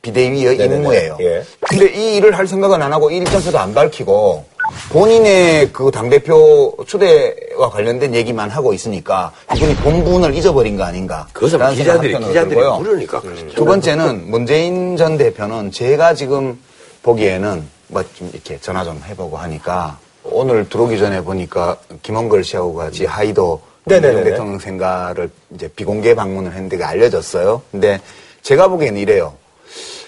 [0.02, 0.76] 비대위의 네네네.
[0.76, 1.18] 임무예요.
[1.22, 1.44] 예.
[1.62, 4.46] 근데 이 일을 할 생각은 안 하고 이 일정표도 안 밝히고
[4.92, 11.28] 본인의 그 당대표 추대와 관련된 얘기만 하고 있으니까 이분이 본분을 잊어버린 거 아닌가.
[11.34, 12.78] 그것은 기자들이 기자들이 들고요.
[12.78, 13.48] 물으니까 그렇죠.
[13.50, 16.60] 두 번째는 문재인 전 대표는 제가 지금
[17.02, 23.06] 보기에는 뭐 좀 이렇게 전화 좀 해보고 하니까 오늘 들어오기 전에 보니까 김원걸 씨하고 같이
[23.06, 27.62] 하이도 대통령 생가를 이제 비공개 방문을 했는데 알려졌어요.
[27.72, 28.00] 근데
[28.42, 29.34] 제가 보기에는 이래요.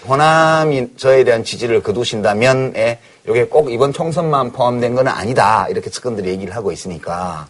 [0.06, 2.98] 호남이 저에 대한 지지를 거두신다면에
[3.28, 5.66] 이게 꼭 이번 총선만 포함된 건 아니다.
[5.68, 7.46] 이렇게 측근들이 얘기를 하고 있으니까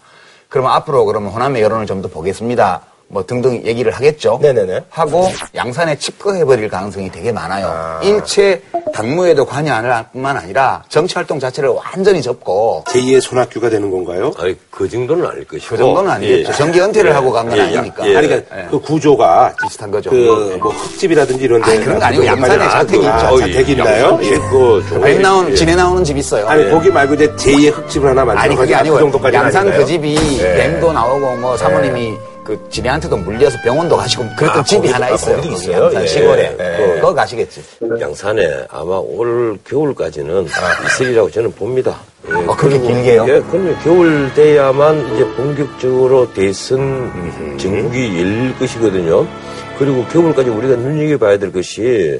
[0.49, 2.83] 그러면 앞으로 그러면 호남의 여론을 좀 더 보겠습니다.
[3.11, 4.39] 뭐 등등 얘기를 하겠죠.
[4.43, 4.85] 네네네.
[4.91, 8.01] 하고 양산에 칩거해버릴 가능성이 되게 많아요.
[8.03, 8.62] 일체
[9.03, 14.32] 당무에도 관여 안 할 뿐만 아니라 정치 활동 자체를 완전히 접고 제2의 손학규가 되는 건가요?
[14.38, 15.68] 아니, 그 정도는 아닐 것이고.
[15.70, 16.53] 그 정도는 아니겠죠.
[16.55, 18.07] 정기 은퇴를 하고 간 건 아니니까.
[18.09, 18.16] 예.
[18.16, 20.11] 아니, 그러니까 그 구조가 비슷한 거죠.
[20.11, 21.70] 그, 뭐, 흙집이라든지 이런 데.
[21.70, 23.09] 아니, 그런 거 아니고 양산에 자택이 있죠.
[23.09, 24.18] 아, 자택이 있나요?
[24.22, 26.46] 예, 그, 뱀 나오는, 진해 나오는 집 있어요.
[26.49, 29.84] 아니, 거기 말고 이제 제2의 흙집을 하나 만들어 아니 그게 아니고 그 정도까지 양산 그
[29.86, 30.55] 집이 예.
[30.55, 32.18] 뱀도 나오고 뭐 사모님이
[32.49, 35.36] 그 지네한테도 물려서 병원도 가시고 그랬던 아, 집이 하나 아, 있어요.
[35.36, 35.84] 거기 있어요?
[35.84, 36.07] 양산 예.
[36.07, 36.94] 시골에 예.
[36.94, 37.62] 그거 가시겠지.
[38.01, 40.46] 양산에 아마 올 겨울까지는
[40.86, 42.01] 있으리라고 저는 봅니다.
[42.26, 43.26] 예, 아, 그렇게 길게요?
[43.28, 43.76] 예, 그럼요.
[43.84, 47.12] 겨울 돼야만 이제 본격적으로 대선
[47.59, 49.26] 전국이 열릴 것이거든요.
[49.78, 52.18] 그리고 겨울까지 우리가 눈여겨봐야 될 것이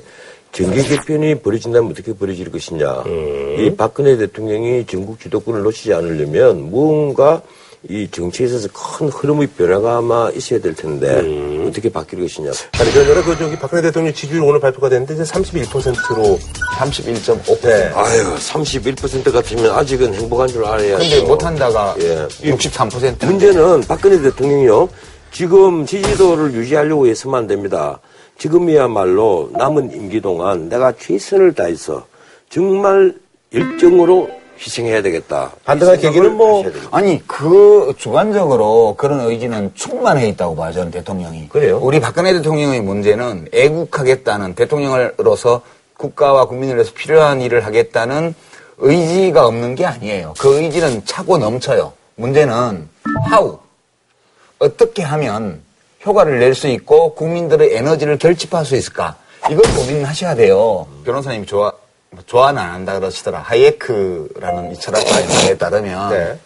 [0.53, 3.05] 정계 개편이 벌어진다면 어떻게 벌어질 것이냐.
[3.07, 7.41] 이 박근혜 대통령이 전국 주도권을 놓치지 않으려면 무언가
[7.89, 11.23] 이 정치에 있어서 큰 흐름의 변화가 아마 있어야 될 텐데
[11.67, 12.51] 어떻게 바뀔 것이냐.
[12.73, 16.39] 아니, 그러나 그 저기 박근혜 대통령 지지율 오늘 발표가 됐는데 이제 31%로
[16.77, 17.61] 31.5%.
[17.61, 17.91] 네.
[17.95, 20.99] 아유, 31% 같으면 아직은 행복한 줄 알아야죠.
[20.99, 22.27] 근데 못한다가 예.
[22.27, 23.25] 63%.
[23.25, 24.89] 문제는 박근혜 대통령이요.
[25.31, 28.01] 지금 지지도를 유지하려고 해서만 안 됩니다.
[28.39, 32.07] 지금이야말로 남은 임기 동안 내가 최선을 다해서
[32.49, 33.15] 정말
[33.53, 35.53] 열정으로 희생해야 되겠다.
[35.65, 41.49] 반등할 계기는 뭐 아니 그 주관적으로 그런 의지는 충만해 있다고 봐요 저는 대통령이.
[41.49, 41.79] 그래요?
[41.81, 45.63] 우리 박근혜 대통령의 문제는 애국하겠다는 대통령으로서
[45.97, 48.35] 국가와 국민을 위해서 필요한 일을 하겠다는
[48.79, 50.35] 의지가 없는 게 아니에요.
[50.39, 51.93] 그 의지는 차고 넘쳐요.
[52.17, 52.89] 문제는
[53.31, 53.59] how
[54.59, 55.63] 어떻게 하면
[56.05, 59.17] 효과를 낼 수 있고 국민들의 에너지를 결집할 수 있을까?
[59.51, 60.87] 이걸 고민하셔야 돼요.
[61.05, 61.73] 변호사님이 좋아
[62.27, 63.41] 좋아는 안 한다 그러시더라.
[63.41, 66.39] 하이에크라는 이 철학가의 말에 따르면 네.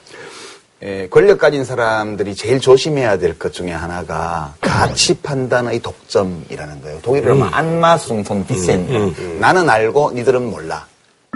[0.84, 7.00] 예, 권력 가진 사람들이 제일 조심해야 될 것 중에 하나가 가치 판단의 독점이라는 거예요.
[7.02, 9.38] 독일어로 하면 안마숭손 비센.
[9.38, 10.86] 나는 알고 니들은 몰라.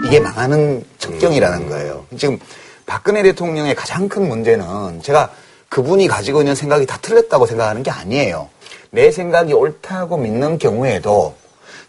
[0.03, 2.05] 이게 망하는 척경이라는 거예요.
[2.17, 2.37] 지금
[2.85, 5.31] 박근혜 대통령의 가장 큰 문제는 제가
[5.69, 8.49] 그분이 가지고 있는 생각이 다 틀렸다고 생각하는 게 아니에요.
[8.91, 11.35] 내 생각이 옳다고 믿는 경우에도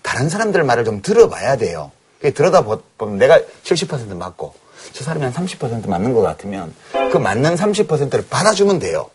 [0.03, 1.91] 다른 사람들 말을 좀 들어봐야 돼요.
[2.19, 4.55] 그게 들어다 보- 보면 내가 70% 맞고
[4.93, 6.75] 저 사람이 한 30% 맞는 것 같으면
[7.13, 9.09] 그 맞는 30%를 받아주면 돼요.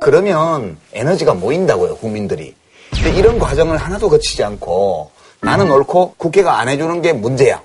[0.00, 2.54] 그러면 에너지가 모인다고요, 국민들이.
[2.92, 7.60] 근데 이런 과정을 하나도 거치지 않고 나는 옳고 국회가 안 해주는 게 문제야.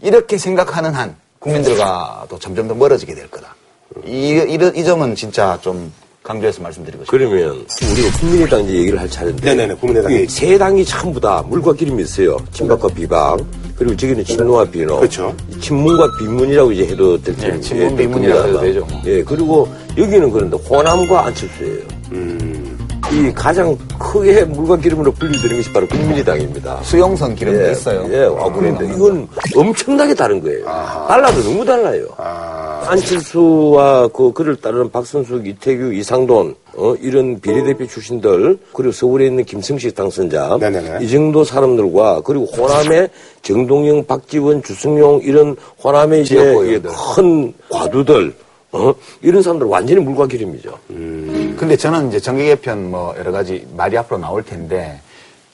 [0.00, 3.54] 이렇게 생각하는 한 국민들과도 점점 더 멀어지게 될 거다.
[4.04, 5.92] 이, 이, 이 점은 진짜 좀
[6.22, 7.30] 강조해서 말씀드리고 싶습니다.
[7.30, 10.12] 그러면 우리가 국민의당 이제 얘기를 할 차례인데 네네네, 국민의당.
[10.12, 12.36] 이세 당이 전부 다 물과 기름이 있어요.
[12.52, 13.38] 친박과 비박
[13.76, 14.96] 그리고 저기는 친노와 비노.
[15.00, 15.34] 그렇죠.
[15.60, 17.52] 친문과 비문이라고 이제 해도 될 텐데.
[17.54, 18.86] 네, 친문, 비문이라고 해도 되죠.
[19.04, 19.68] 예, 그리고
[19.98, 21.96] 여기는 그런데 호남과 안철수예요.
[23.12, 26.82] 이 가장 크게 물과 기름으로 분리되는 것이 바로 국민의당입니다.
[26.82, 28.04] 수용성 기름도 예, 있어요.
[28.10, 30.64] 예, 아, 그런데 이건 엄청나게 다른 거예요.
[30.64, 32.06] 달라도 너무 달라요.
[32.86, 39.94] 안철수와 그 그를 따르는 박선숙, 이태규, 이상돈 어, 이런 비례대표 출신들 그리고 서울에 있는 김성식
[39.94, 41.04] 당선자 네네네.
[41.04, 43.08] 이 정도 사람들과 그리고 호남의
[43.42, 46.90] 정동영, 박지원, 주승용 이런 호남의 이제 지역구의원들.
[47.14, 48.34] 큰 과두들
[48.72, 48.94] 어?
[49.22, 50.78] 이런 사람들 완전히 물과 기름이죠.
[50.88, 55.00] 근데 저는 이제 정계 개편 뭐 여러 가지 말이 앞으로 나올 텐데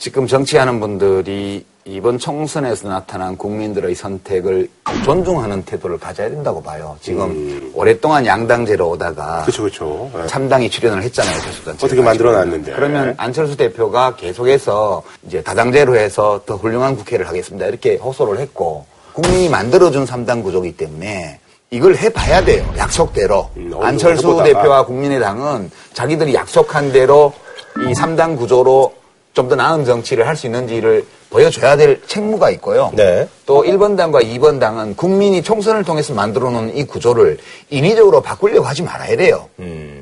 [0.03, 4.69] 지금 정치하는 분들이 이번 총선에서 나타난 국민들의 선택을
[5.05, 6.97] 존중하는 태도를 가져야 된다고 봐요.
[7.01, 10.11] 지금 오랫동안 양당제로 오다가 그렇죠, 그렇죠.
[10.21, 10.27] 예.
[10.27, 11.41] 참당이 출연을 했잖아요.
[11.43, 11.87] 교수단체.
[11.87, 12.73] 어떻게 만들어놨는데.
[12.73, 17.67] 그러면 안철수 대표가 계속해서 이제 다당제로 해서 더 훌륭한 국회를 하겠습니다.
[17.67, 21.39] 이렇게 호소를 했고 국민이 만들어준 삼당 구조이기 때문에
[21.71, 22.69] 이걸 해봐야 돼요.
[22.77, 23.51] 약속대로.
[23.57, 24.43] 음, 안철수 해보다가.
[24.43, 27.33] 대표와 국민의당은 자기들이 약속한 대로
[27.89, 29.01] 이 삼당 구조로
[29.35, 32.93] 좀 더 나은 정치를 할 수 있는지를 보여줘야 될 책무가 있고요.
[32.95, 33.27] 네.
[33.47, 37.39] 또 1번 당과 2번 당은 국민이 총선을 통해서 만들어 놓은 이 구조를
[37.71, 39.49] 인위적으로 바꾸려고 하지 말아야 돼요.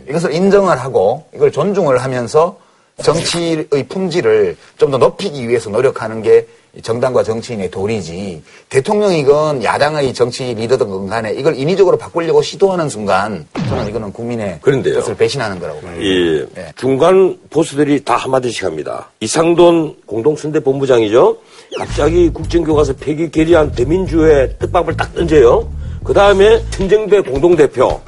[0.09, 2.57] 이것을 인정을 하고 이걸 존중을 하면서
[3.01, 6.47] 정치의 품질을 좀 더 높이기 위해서 노력하는 게
[6.83, 14.13] 정당과 정치인의 도리지 대통령이건 야당의 정치 리더든 간에 이걸 인위적으로 바꾸려고 시도하는 순간 저는 이거는
[14.13, 15.01] 국민의 그런데요.
[15.01, 16.01] 뜻을 배신하는 거라고 봐요.
[16.01, 16.73] 이 네.
[16.77, 19.11] 중간 보수들이 다 한마디씩 합니다.
[19.21, 21.37] 이상돈 공동선대 본부장이죠.
[21.77, 25.69] 갑자기 국정교과서 폐기 결의안 대민주의 뜻밥을 딱 던져요.
[26.05, 28.01] 그 다음에 천정배 공동대표.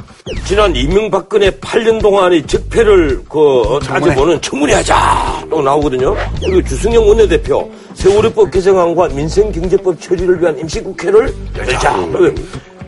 [0.46, 6.14] 지난 이명박근혜 8년 동안의 적폐를 그 따져보는 청문회하자 또 나오거든요.
[6.40, 11.96] 그리고 주승영 원내대표 세월호법 개정안과 민생경제법 처리를 위한 임시국회를 열자.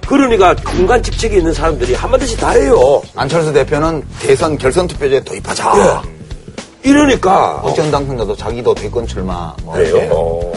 [0.07, 3.03] 그러니까 중간 직책에 있는 사람들이 한마디씩 다 해요.
[3.17, 6.03] 안철수 대표는 대선 결선 투표제에 도입하자.
[6.85, 10.09] 이러니까 박지원 당선자도 자기도 대권 출마 뭐 그래요?
[10.13, 10.53] 어.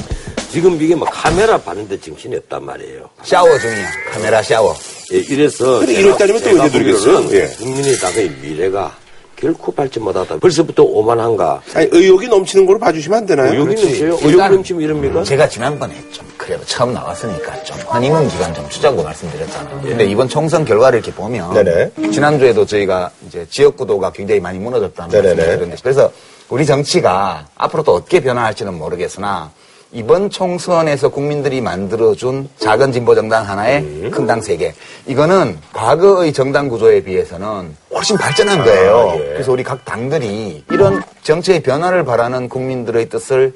[0.50, 3.10] 지금 이게 막 카메라 봤는데 정신이 없단 말이에요.
[3.24, 3.88] 샤워 중이야.
[4.14, 4.76] 카메라 샤워.
[5.14, 7.14] 예, 이래서 근데 제가- 이럴 때면 또 제가 언제 누리겠어요?
[7.22, 7.48] 보기로는 예.
[7.56, 8.96] 국민의당의 미래가
[9.36, 10.38] 결코 밝지 못하다.
[10.40, 11.62] 벌써부터 오만한가?
[11.76, 13.52] 아니, 의욕이 넘치는 걸로 봐주시면 안 되나요?
[13.52, 13.76] 의욕이.
[13.76, 14.14] 넘쳐요?
[14.16, 15.24] 의욕이 일단 넘치면 이럽니까?
[15.24, 19.82] 제가 지난번에 좀 그래도 처음 나왔으니까 좀 허니문 기간 좀 주자고 말씀드렸잖아요.
[19.82, 21.92] 근데 이번 총선 결과를 이렇게 보면 네네.
[22.12, 25.28] 지난주에도 저희가 이제 지역구도가 굉장히 많이 무너졌다는 네네네.
[25.36, 26.12] 말씀을 드렸는데 그래서
[26.50, 29.52] 우리 정치가 앞으로 또 어떻게 변화할지는 모르겠으나
[29.98, 34.12] 이번 총선에서 국민들이 만들어준 작은 진보 정당 하나에 음.
[34.14, 34.72] 큰당 세 개.
[35.08, 39.14] 이거는 과거의 정당 구조에 비해서는 훨씬 발전한 거예요.
[39.16, 39.24] 예.
[39.34, 43.56] 그래서 우리 각 당들이 이런 정치의 변화를 바라는 국민들의 뜻을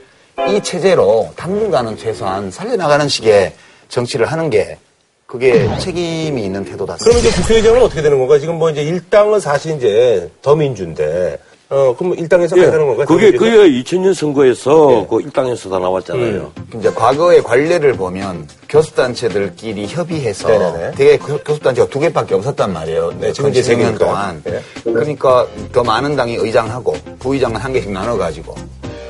[0.49, 3.53] 이 체제로 당분간은 최소한 살려나가는 식의
[3.89, 4.79] 정치를 하는 게
[5.27, 6.97] 그게 책임이 있는 태도다.
[7.01, 8.39] 그러면 이제 국회의장은 어떻게 되는 건가?
[8.39, 11.37] 지금 뭐 이제 일당은 사실 이제 더민주인데,
[11.73, 13.05] 어, 그럼 일당에서 가야 되는 건가?
[13.05, 16.51] 그게, 그게 2000년 선거에서 그 일당에서 다 나왔잖아요.
[16.75, 20.91] 이제 과거의 관례를 보면 교섭단체들끼리 협의해서 네네네.
[20.97, 23.11] 되게 교- 교섭단체가 두 개밖에 없었단 말이에요.
[23.19, 24.05] 네, 지금 지금 이제 이제 100년 생기니까.
[24.05, 24.41] 동안.
[24.43, 24.59] 네.
[24.83, 28.53] 그러니까 더 많은 당이 의장하고 부의장은 한 개씩 나눠가지고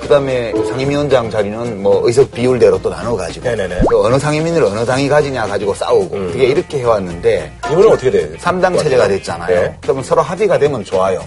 [0.01, 3.81] 그다음에 상임위원장 자리는 뭐 의석 비율대로 또 나눠가지고 네네네.
[3.89, 8.27] 또 어느 상임위를 어느 당이 가지냐 가지고 싸우고 그게 이렇게 해왔는데 이번엔 어떻게 돼요?
[8.37, 9.61] 삼당 체제가 됐잖아요.
[9.61, 9.75] 네.
[9.81, 11.21] 그러면 서로 합의가 되면 좋아요.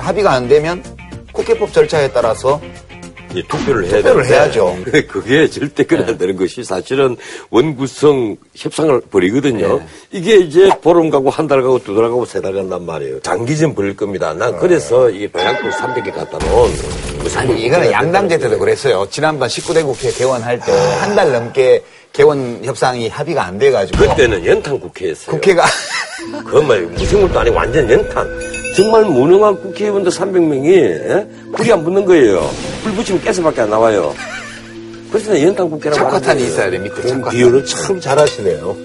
[0.00, 0.82] 합의가 안 되면
[1.32, 2.60] 국회법 절차에 따라서
[3.36, 4.76] 예, 투표를 해야 투표를 해야죠.
[4.90, 5.02] 네.
[5.02, 7.16] 그게 절대 그래야 되는 것이 사실은
[7.50, 9.78] 원구성 협상을 벌이거든요.
[9.78, 9.86] 네.
[10.10, 13.20] 이게 이제 보름 가고 한 달 가고 두 달 가고 세 달 간단 말이에요.
[13.20, 14.34] 장기전 벌일 겁니다.
[14.34, 16.70] 난 그래서 이 방향도 300개 갖다 놓은
[17.36, 19.06] 아니, 이거는 양당제 때도 그랬어요.
[19.10, 24.08] 지난번 19대 국회 개원할 때 한 달 넘게 개원 협상이 합의가 안 돼가지고.
[24.08, 25.30] 그때는 연탄 국회였어요.
[25.36, 25.64] 국회가.
[26.50, 28.26] 그말 무슨 것도 아니고 완전 연탄.
[28.76, 32.48] 정말 무능한 국회의원들 300명이 불이 안 붙는 거예요.
[32.82, 34.14] 불 붙이면 가스밖에 안 나와요.
[35.10, 36.52] 그래서 연탄 국회라고 하는 착화탄이 거예요.
[36.52, 37.30] 있어야 돼, 밑에 착화탄.
[37.30, 38.76] 비유를 참 잘하시네요.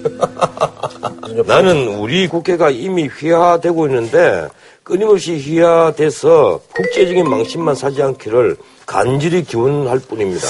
[1.46, 4.48] 나는 우리 국회가 이미 휘하되고 있는데
[4.82, 8.56] 끊임없이 휘하돼서 국제적인 망신만 사지 않기를
[8.86, 10.46] 간절히 기원할 뿐입니다.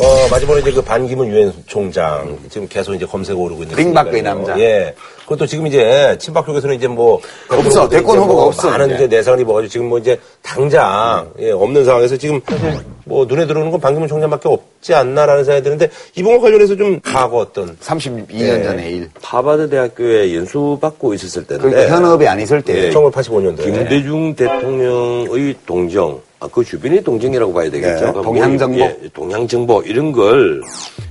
[0.00, 4.22] 어, 마지막에 이제 그 반기문 유엔 총장 지금 계속 이제 검색 오르고 있는 링박의.
[4.22, 4.58] 남자.
[4.58, 4.92] 예.
[5.22, 7.88] 그것도 지금 이제 친박 쪽에서는 이제 뭐 없어.
[7.88, 9.06] 대권 후보가 뭐 없어, 많은 이제.
[9.06, 13.80] 내상을 입어가지고 지금 뭐 이제 당장 예, 없는 상황에서 지금 사실 뭐 눈에 들어오는 건
[13.80, 19.10] 반기문 총장밖에 없지 않나라는 생각이 드는데 이번과 관련해서 좀 과거 어떤 32년 전의 일.
[19.22, 22.86] 하버드 대학교에 연수 받고 있었을 때인데 그러니까 현업에 안 있을 때.
[22.88, 27.88] 예, 1985년도에 김대중 대통령의 동정, 아, 그 주변이 동정이라고 봐야 되겠죠.
[27.94, 28.76] 네, 그러니까 동양정보.
[28.78, 30.60] 뭐, 예, 동양정보 이런 걸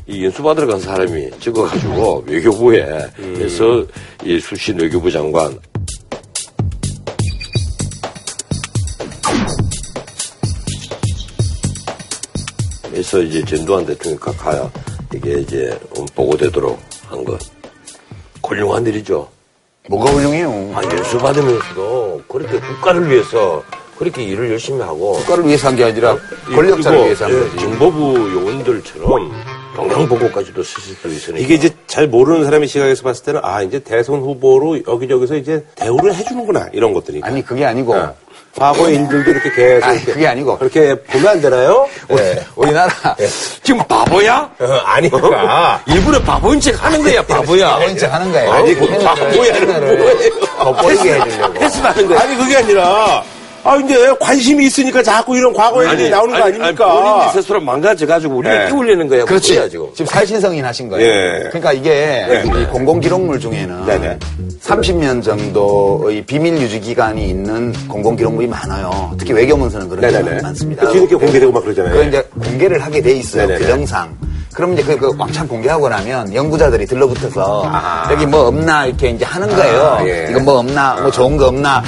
[0.06, 3.08] 이 연수받으러 간 사람이 찍어가지고 외교부에
[3.40, 3.86] 해서
[4.26, 5.58] 이 수신 외교부 장관
[12.90, 14.70] 그래서 이제 전두환 대통령이 가야
[15.14, 15.78] 이게 이제
[16.16, 17.40] 보고되도록 한 것.
[18.46, 19.28] 훌륭한 일이죠.
[19.90, 20.50] 뭐가 훌륭해요?
[20.76, 23.64] 아, 연수 받으면서도 그렇게 국가를 위해서
[23.98, 26.18] 그렇게 일을 열심히 하고 국가를 위해서 한 게 아니라
[26.50, 27.58] 이- 권력자를 이거, 위해서 한 예, 거지.
[27.58, 29.32] 정보부 요원들처럼
[29.76, 34.20] 동양보고까지도 쓰실 수 있으니까 이게 이제 잘 모르는 사람의 시각에서 봤을 때는 아 이제 대선
[34.20, 37.96] 후보로 여기저기서 이제 대우를 해주는구나 이런 것들이 아니 그게 아니고
[38.56, 40.60] 과거의 일들도 이렇게 계속 아니, 이렇게 그게 아니고.
[40.60, 41.88] 그렇게 보면 안 되나요?
[42.08, 42.46] 네.
[42.56, 42.92] 우리 나라
[43.64, 44.52] 지금 바보야?
[44.60, 47.70] 어, 아니까 일부러 바보인 척 하는 거야, 바보야.
[47.80, 48.52] 바보인 척 하는 거예요.
[48.52, 50.30] 아니, 그 바보야는 뭐예요?
[50.60, 51.54] 겉보이게 해주려고.
[51.56, 52.20] 패스하는 거야.
[52.20, 53.24] 아니 그게 아니라
[53.64, 56.94] 아 이제 관심이 있으니까 자꾸 이런 과거 얘기 나오는 거 아닙니까?
[56.94, 58.68] 본인이 스스로 망가져가지고 우리가 네.
[58.68, 59.26] 끼울리는 거야.
[59.26, 59.70] 그렇지.
[59.70, 59.88] 지금.
[59.94, 61.08] 지금 살신성인 하신 거예요.
[61.08, 61.44] 예.
[61.48, 61.90] 그러니까 이게
[62.28, 62.44] 네.
[62.44, 64.20] 이 공공기록물 중에는 네네.
[64.62, 69.16] 30년 정도의 비밀 유지 기간이 있는 공공기록물이 많아요.
[69.18, 70.42] 특히 외교문서는 그런 게 네네네.
[70.42, 70.90] 많습니다.
[70.90, 71.94] 뒤늦게 공개되고 막 그러잖아요.
[71.94, 73.44] 그 이제 공개를 하게 돼 있어요.
[73.48, 73.60] 네네네.
[73.60, 74.18] 규정상.
[74.54, 77.72] 그럼 이제 그, 그 왕창 공개하고 나면 연구자들이 들러붙어서
[78.12, 79.82] 여기 뭐 없나 이렇게 이제 하는 거예요.
[79.82, 80.28] 아, 예.
[80.30, 81.82] 이거 뭐 없나, 뭐 좋은 거 없나.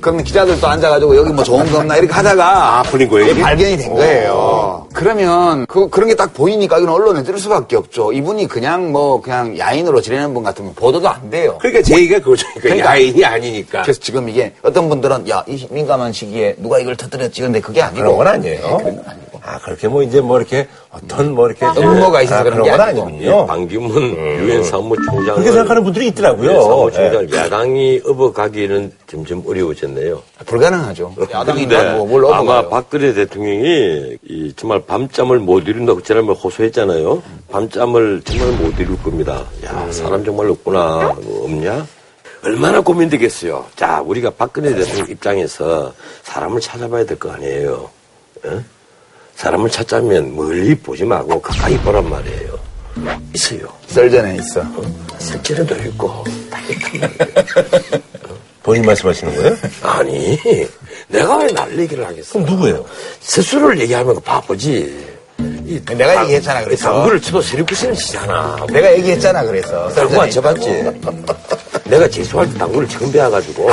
[0.00, 3.34] 그러면 기자들도 앉아가지고 여기 뭐 좋은 거 없나 이렇게 하다가 아, 풀린 거예요?
[3.42, 4.86] 발견이 된 거예요.
[4.92, 8.12] 그러면 그, 그런 게 딱 보이니까 이건 언론에 뜰 수밖에 없죠.
[8.12, 11.56] 이분이 그냥 뭐 그냥 야인으로 지내는 분 같으면 보도도 안 돼요.
[11.60, 12.44] 그러니까 제 얘기가 그거죠.
[12.54, 12.90] 그러니까 그러니까.
[12.90, 13.82] 야인이 아니니까.
[13.82, 17.40] 그래서 지금 이게 어떤 분들은 야, 이 민감한 시기에 누가 이걸 터뜨렸지.
[17.42, 18.00] 근데 그게 아니고.
[18.02, 18.80] 그런 건 아니에요.
[19.44, 22.80] 아 그렇게 뭐 이제 뭐 이렇게 어떤 뭐 이렇게 음모가 있어서 아, 그런 그런 게건
[22.80, 23.06] 아니고.
[23.06, 23.46] 아니군요.
[23.46, 24.02] 반기문
[24.40, 26.50] 유엔 사무총장을 그렇게 생각하는 분들이 있더라고요.
[26.50, 30.22] 유엔 사무총장을 야당이 업어가기는 점점 어려워졌네요.
[30.46, 31.14] 불가능하죠.
[31.30, 32.68] 야당이 근데 뭐뭘 아마.
[32.68, 37.22] 박근혜 대통령이 이 정말 밤잠을 못 이룬다고 지난번 호소했잖아요.
[37.50, 39.44] 밤잠을 정말 못 이룰 겁니다.
[39.66, 41.16] 야 사람 정말 없구나.
[41.22, 41.86] 뭐 없냐?
[42.44, 43.66] 얼마나 고민되겠어요.
[43.76, 47.90] 자 우리가 박근혜 대통령 입장에서 사람을 찾아봐야 될 거 아니에요.
[48.46, 48.60] 예?
[49.38, 52.58] 사람을 찾자면 멀리 보지 말고 가까이 보란 말이에요.
[53.34, 53.68] 있어요.
[53.86, 54.64] 썰전에 있어.
[55.18, 58.02] 색채도 있고 다 있단 말이에요.
[58.64, 59.56] 본인 말씀하시는 거예요?
[59.82, 60.36] 아니,
[61.06, 62.32] 내가 왜 날 얘기를 하겠어?
[62.40, 62.84] 그럼 누구예요?
[63.20, 65.06] 스스로를 얘기하면 그 바보지.
[65.64, 66.90] 이 내가 당- 얘기했잖아, 그래서.
[66.92, 68.56] 당구를 쳐도 세리쿠시는 치잖아.
[68.72, 69.88] 내가 얘기했잖아, 그래서.
[69.90, 70.84] 당구 안 쳐봤지?
[71.84, 73.70] 내가 재수할 때 당구를 처음 배워가지고.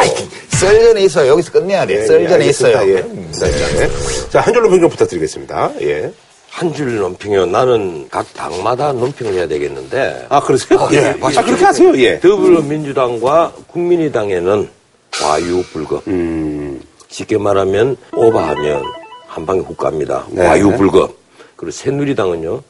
[0.59, 1.31] 썰전에 있어요.
[1.31, 2.05] 여기서 끝내야 돼.
[2.05, 2.77] 썰전에 있어요.
[2.91, 3.03] 예.
[3.31, 3.89] 썰전에.
[4.29, 5.71] 자, 한 줄로 평좀 부탁드리겠습니다.
[5.81, 6.11] 예.
[6.49, 7.47] 한줄 논평이요.
[7.47, 10.27] 나는 각 당마다 논평을 해야 되겠는데.
[10.29, 10.87] 아, 그러세요?
[10.93, 11.43] 예, 아, 맞습니다.
[11.43, 12.19] 그렇게 하세요, 예.
[12.21, 14.69] 더불어민주당과 국민의당에는
[15.11, 16.07] 과유불급.
[16.07, 16.81] 음.
[17.09, 18.83] 쉽게 말하면 오버하면
[19.27, 20.25] 한 방에 훅 갑니다.
[20.29, 20.45] 네.
[20.45, 21.17] 과유불급.
[21.57, 22.61] 그리고 새누리당은요.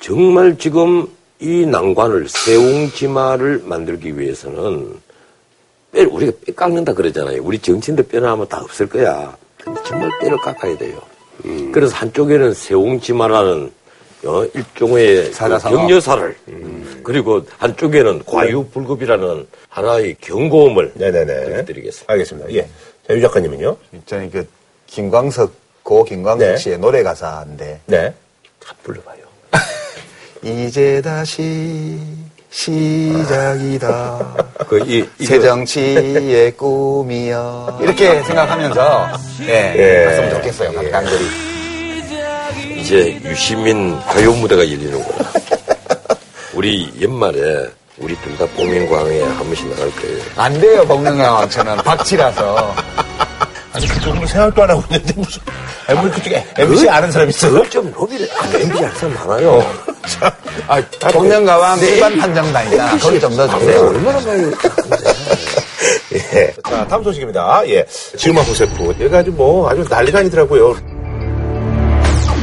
[0.00, 1.06] 정말 지금
[1.40, 4.88] 이 난관을 세웅지마를 만들기 위해서는
[5.94, 7.42] 뼈 우리가 뼈 깎는다 그러잖아요.
[7.42, 9.36] 우리 정치인들 뼈 나면 다 없을 거야.
[9.62, 11.00] 근데 정말 뼈를 깎아야 돼요.
[11.44, 11.72] 음.
[11.72, 13.72] 그래서 한쪽에는 세웅지마라는
[14.26, 15.76] 어, 일종의 사자성어.
[15.82, 16.36] 격려사를
[17.02, 21.64] 그리고 한쪽에는 과유불급이라는 하나의 경고음을 네네네.
[21.66, 22.12] 드리겠습니다.
[22.12, 22.52] 알겠습니다.
[22.52, 22.62] 예.
[23.06, 23.76] 자, 유 작가님은요?
[24.06, 24.46] 저는 그
[24.86, 26.56] 김광석 고 김광석 네.
[26.56, 28.14] 씨의 노래 가사인데 네.
[28.64, 29.18] 한 불러봐요.
[30.42, 31.98] 이제 다시
[32.54, 34.18] 시작이다.
[34.68, 37.78] 그, 이, 이거- 새정치의 꿈이여.
[37.82, 39.08] 이렇게 생각하면서
[39.42, 40.04] 예, 예.
[40.04, 40.72] 갔으면 좋겠어요.
[40.72, 41.26] 각 당들이.
[42.78, 45.30] 이제 유시민 가요 무대가 열리는구나.
[46.54, 50.22] 우리 연말에 우리 둘다 뽀민광에 한 번씩 나갈 거예요.
[50.36, 51.16] 안 돼요, 먹는
[51.48, 52.74] 저는 박치라서.
[53.74, 55.42] 아니, 그 정도 생각도 안 하고 있는데 무슨.
[55.88, 57.68] 아니, 뭐 그쪽에 MC 아는 사람 있어요?
[57.68, 59.66] 좀 로비를, 아, MBC 할 사람 많아요.
[60.06, 60.36] 자,
[60.68, 62.98] 아, 복면가왕 일반 판정단이다.
[62.98, 63.80] 거기 좀더 주세요.
[63.80, 64.44] 얼마나 많이.
[66.14, 66.54] 예.
[66.68, 67.62] 자, 다음 소식입니다.
[67.68, 67.84] 예.
[68.16, 68.94] 지우마 호세프.
[69.00, 70.76] 얘가 아주 뭐, 아주 난리가 아니더라고요.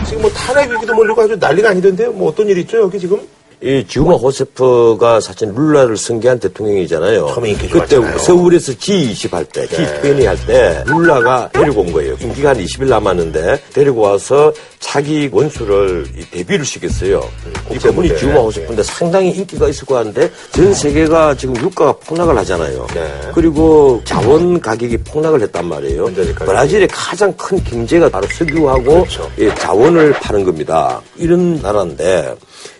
[0.06, 2.12] 지금 뭐 탄핵 얘기도 몰리고 아주 난리가 아니던데요?
[2.12, 3.22] 뭐 어떤 일이 있죠, 여기 지금?
[3.64, 7.28] 이 지우마 호세프가 사실 룰라를 승계한 대통령이잖아요.
[7.28, 7.98] 처음에 인기 그때.
[8.18, 12.16] 서울에서 G20 할 때, G20 할때 룰라가 데리고 온 거예요.
[12.20, 17.22] 임기가 한 20일 남았는데 데리고 와서 자기 원수를 이 데뷔를 시켰어요.
[17.70, 18.18] 이 그분이.
[18.18, 22.88] 지우마 호세프인데 상당히 인기가 있을 거 같은데 전 세계가 지금 유가가 폭락을 하잖아요.
[23.36, 26.06] 그리고 자원 가격이 폭락을 했단 말이에요.
[26.40, 29.06] 브라질의 가장 큰 경제가 바로 석유하고
[29.38, 31.00] 예, 자원을 파는 겁니다.
[31.18, 32.34] 이런 나라인데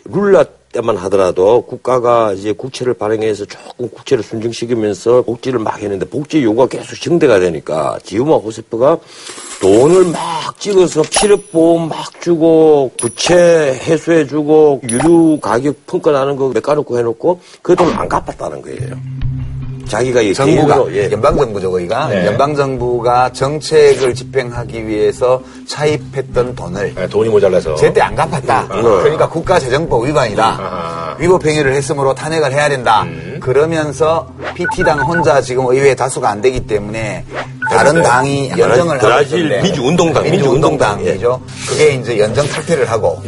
[0.06, 6.68] 룰라 때만 하더라도 국가가 이제 국채를 발행해서 조금 국채를 순증시키면서 복지를 막 했는데 복지 요구가
[6.68, 8.98] 계속 증대가 되니까 지우마 호세프가
[9.62, 17.76] 돈을 막 찍어서 실업보험 막 주고 부채 해소해주고 유류 가격 평가나는 거 메꿔놓고 해놓고 그
[17.76, 18.96] 돈 안 갚았다는 거예요.
[19.92, 21.12] 자기가 이 정부가 개인으로, 예.
[21.12, 22.26] 연방정부죠 거기가 네.
[22.28, 28.70] 연방정부가 정책을 집행하기 위해서 차입했던 돈을 돈이 모자라서 제때 안 갚았다.
[28.72, 28.82] 음.
[28.82, 31.18] 그러니까 국가재정법 위반이다.
[31.20, 33.02] 위법 행위를 했으므로 탄핵을 해야 된다.
[33.04, 33.38] 음.
[33.42, 37.26] 그러면서 PT당 혼자 지금 의회 다수가 안 되기 때문에
[37.70, 38.02] 다른 네.
[38.04, 41.42] 당이 브라질- 연정을 브라질 하고 있던데 민주운동당, 민주운동당이죠.
[41.70, 43.22] 그게 이제 연정 탈퇴를 하고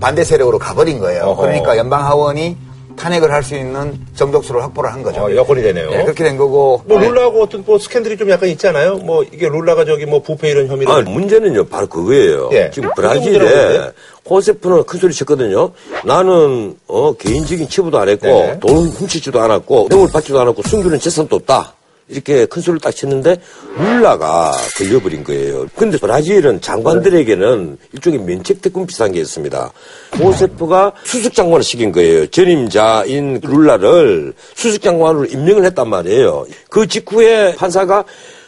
[0.00, 1.24] 반대 세력으로 가버린 거예요.
[1.24, 1.42] 어허.
[1.42, 2.56] 그러니까 연방 하원이
[2.98, 5.22] 탄핵을 할 수 있는 정족수를 확보를 한 거죠.
[5.22, 5.90] 어, 여건이 되네요.
[5.90, 8.96] 네, 그렇게 된 거고 뭐 룰라하고 어떤 뭐 스캔들이 좀 약간 있잖아요.
[8.96, 12.50] 뭐 이게 룰라가 저기 뭐 부패 이런 혐의를 아, 문제는요, 바로 그거예요.
[12.52, 12.70] 예.
[12.74, 13.92] 지금 브라질에?
[14.28, 15.70] 호세프는 큰 소리 쳤거든요.
[16.04, 18.58] 나는, 어, 개인적인 치부도 안 했고, 네.
[18.60, 21.72] 돈을 훔치지도 않았고, 뇌물 받지도 않았고, 숨기는 재산도 없다.
[22.08, 23.36] 이렇게 큰 소리를 딱 쳤는데,
[23.78, 25.66] 룰라가 걸려버린 거예요.
[25.76, 29.72] 근데 브라질은 장관들에게는 일종의 면책 특권 비슷한 게 있습니다.
[30.18, 32.26] 호세프가 수석 장관을 시킨 거예요.
[32.28, 36.46] 전임자인 룰라를 수석 장관으로 임명을 했단 말이에요.
[36.70, 38.04] 그 직후에 판사가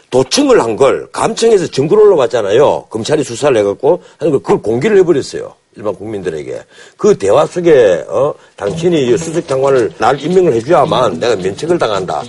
[0.09, 2.87] 도청을 한 걸 감청에서 증거를 올라왔잖아요.
[2.89, 5.53] 검찰이 수사를 해갖고 하는 걸 그걸 공개를 해버렸어요.
[5.77, 6.61] 일반 국민들에게.
[6.97, 12.23] 그 대화 속에, 어, 당신이 이 수석 장관을 날 임명을 해줘야만 내가 면책을 당한다.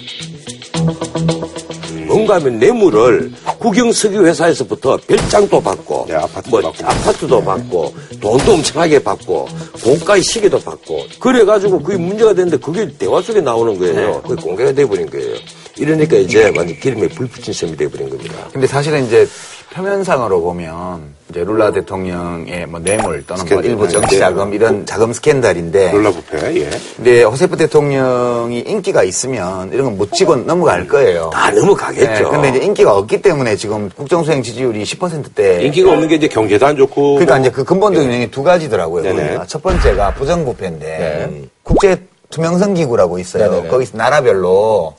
[2.07, 6.07] 뭔가 하면 뇌물을 국영석유 회사에서부터 별장도 받고,
[6.51, 9.49] 뭐 아파트도 받고, 돈도 엄청나게 받고,
[9.83, 13.95] 고가의 시계도 받고, 그래가지고 그게 문제가 됐는데 그게 대화 속에 나오는 거예요.
[14.23, 15.37] 그게 공개가 돼버린 거예요.
[15.77, 18.35] 이러니까 이제 완전 기름에 불 붙인 셈이 돼버린 겁니다.
[18.53, 19.27] 근데 사실은 이제
[19.73, 23.63] 표면상으로 보면 이제 룰라 대통령의 뭐 뇌물 또는 뭐.
[23.63, 26.71] 일부 정치 자금 이런 자금 스캔들인데 룰라 부패, 예.
[26.97, 31.31] 근데 호세프 대통령이 인기가 있으면 이런 건못 치고 넘어갈 거예요.
[31.33, 32.31] 다 넘어가겠죠.
[32.31, 36.77] 근데 이제 인기가 없기 때문에 지금 국정수행 지지율이 10%대 인기가 없는 게 이제 경제도 안
[36.77, 37.15] 좋고.
[37.15, 39.03] 그러니까 이제 그 근본적인原因두 가지더라고요.
[39.05, 39.27] 네네.
[39.27, 39.47] 보니까.
[39.47, 41.49] 첫 번째가 부정부패인데 네.
[41.63, 41.97] 국제
[42.29, 43.51] 투명성 기구라고 있어요.
[43.51, 43.69] 네네네.
[43.69, 44.95] 거기서 나라별로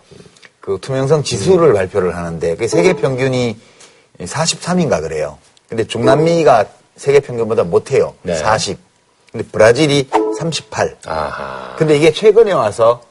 [0.63, 3.59] 그 투명성 지수를 발표를 하는데 그 세계 평균이
[4.19, 5.37] 43인가 그래요.
[5.67, 8.13] 근데 중남미가 세계 평균보다 못해요.
[8.21, 8.33] 네.
[8.33, 8.79] 40.
[9.33, 10.09] 근데 브라질이
[10.39, 10.95] 38.
[11.05, 11.75] 아하.
[11.77, 13.03] 근데 이게 최근에 와서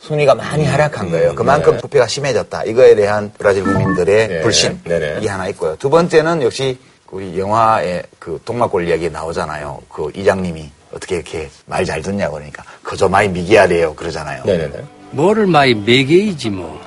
[0.00, 1.34] 순위가 많이 하락한 거예요.
[1.34, 1.80] 그만큼 네.
[1.80, 2.64] 부패가 심해졌다.
[2.64, 4.40] 이거에 대한 브라질 국민들의 네.
[4.42, 4.78] 불신.
[4.84, 5.20] 네네.
[5.20, 5.76] 이게 하나 있고요.
[5.76, 6.78] 두 번째는 역시
[7.10, 9.80] 우리 영화에 그 동막골 이야기 나오잖아요.
[9.88, 13.94] 그 이장님이 어떻게 이렇게 말 잘 듣냐고 그러니까 그저 많이 미기하래요.
[13.94, 14.44] 그러잖아요.
[14.44, 14.84] 네네네.
[15.12, 16.80] 뭐를 많이 매개이지 뭐.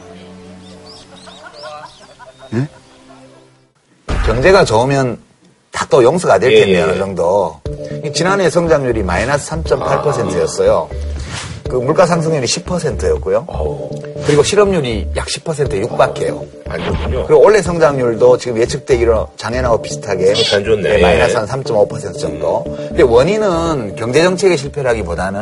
[4.26, 5.20] 경제가 좋으면
[5.72, 6.98] 다 또 용서가 될 예, 텐데 예, 어느 예.
[6.98, 7.60] 정도.
[8.14, 10.90] 지난해 성장률이 마이너스 3.8%였어요.
[11.70, 13.46] 그 물가 상승률이 10%였고요.
[14.26, 16.46] 그리고 실업률이 약 10%에 육박해요.
[16.68, 17.26] 안 좋군요.
[17.26, 20.82] 그리고 올해 성장률도 지금 예측되기로 작년하고 비슷하게 안 좋네.
[20.82, 22.64] 네, 마이너스 한 3.5% 정도.
[22.66, 25.36] 근데 원인은 경제 정책의 실패라기보다는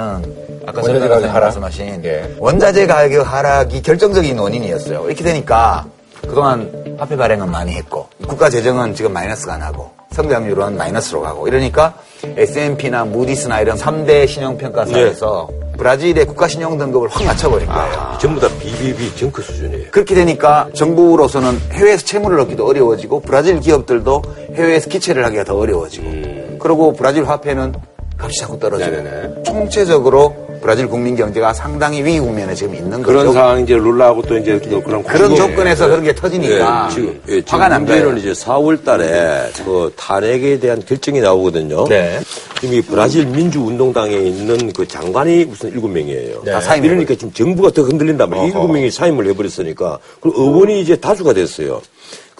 [0.65, 1.43] 아까 원자재 손 가격 하락?
[1.47, 2.35] 말씀하신 예.
[2.39, 5.05] 원자재 가격 하락이 결정적인 원인이었어요.
[5.07, 5.85] 이렇게 되니까
[6.21, 11.95] 그동안 화폐 발행은 많이 했고 국가 재정은 지금 마이너스가 나고 성장률은 마이너스로 가고 이러니까
[12.37, 18.17] S&P나 무디스나 이런 3대 신용평가사에서 브라질의 국가 신용 등급을 확 낮춰버린 거예요.
[18.21, 19.91] 전부 다 BBB 정크 수준이에요.
[19.91, 24.21] 그렇게 되니까 정부로서는 해외에서 채무를 얻기도 어려워지고 브라질 기업들도
[24.55, 27.73] 해외에서 기체를 하기가 더 어려워지고 그리고 브라질 화폐는
[28.17, 29.43] 값이 자꾸 떨어지고 네네네.
[29.43, 33.33] 총체적으로 브라질 국민 경제가 상당히 위기 국면에 지금 있는 그런 거죠.
[33.33, 37.41] 상황 이제 룰라하고 또 이제 또 그런 그런 조건에서 그런 게 터지니까 예, 지금, 예,
[37.41, 38.17] 지금 화가 난 문제는.
[38.17, 41.85] 이제 4월 달에 그 탄핵에 대한 결정이 나오거든요.
[41.89, 42.21] 네.
[42.61, 46.43] 지금 이 브라질 민주운동당에 있는 그 장관이 무슨 일곱 명이에요.
[46.43, 46.93] 다 사임해버려요.
[46.93, 48.47] 이러니까 지금 정부가 더 흔들린단 말이에요.
[48.47, 49.99] 일곱 명이 사임을 해버렸으니까.
[50.21, 51.81] 그리고 의원이 이제 다수가 됐어요.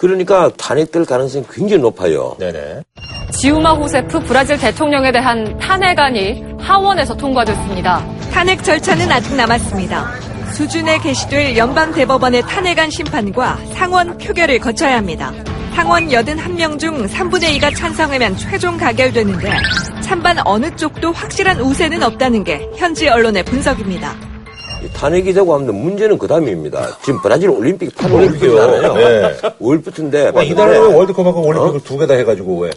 [0.04, 2.36] 그러니까 탄핵될 가능성이 굉장히 높아요.
[2.38, 2.82] 네네.
[3.32, 8.04] 지우마 호세프 브라질 대통령에 대한 탄핵안이 하원에서 통과됐습니다.
[8.30, 10.12] 탄핵 절차는 아직 남았습니다.
[10.52, 15.32] 수준에 게시될 연방대법원의 탄핵안 심판과 상원 표결을 거쳐야 합니다.
[15.74, 19.52] 당원 81명 중 3분의 2가 찬성하면 최종 가결되는데
[20.02, 24.33] 찬반 어느 쪽도 확실한 우세는 없다는 게 현지 언론의 분석입니다.
[24.92, 26.98] 탄핵이 되고 하면 문제는 그 다음입니다.
[27.02, 28.52] 지금 브라질 올림픽 탄핵 올림픽이요.
[28.52, 28.94] 올림픽이잖아요.
[28.94, 29.36] 네.
[29.60, 30.46] 5일부터인데.
[30.46, 32.70] 이 나라는 월드컵하고 올림픽을 두개 다 해가지고 왜?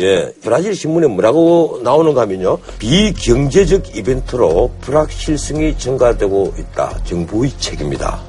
[0.00, 2.58] 예, 브라질 신문에 뭐라고 나오는가 하면요.
[2.78, 6.98] 비경제적 이벤트로 불확실성이 증가되고 있다.
[7.04, 8.20] 정부의 책입니다.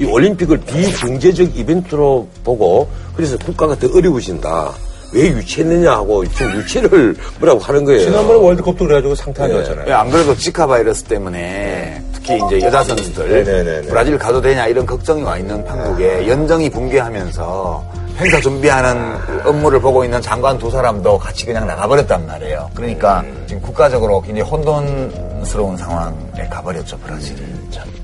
[0.00, 4.72] 이 올림픽을 비경제적 이벤트로 보고 그래서 국가가 더 어려우신다.
[5.14, 8.00] 왜 유치했느냐 하고 지금 유치를 뭐라고 하는 거예요.
[8.00, 9.86] 지난번에 월드컵도 그래가지고 상태 아니었잖아요.
[9.88, 13.84] 예, 안 그래도 지카 바이러스 때문에 특히 이제 여자 선수들.
[13.88, 17.84] 브라질 가도 되냐 이런 걱정이 와 있는 판국에 연정이 붕괴하면서
[18.16, 22.70] 행사 준비하는 업무를 보고 있는 장관 두 사람도 같이 그냥 나가버렸단 말이에요.
[22.74, 27.42] 그러니까 지금 국가적으로 굉장히 혼돈스러운 상황에 가버렸죠 브라질이.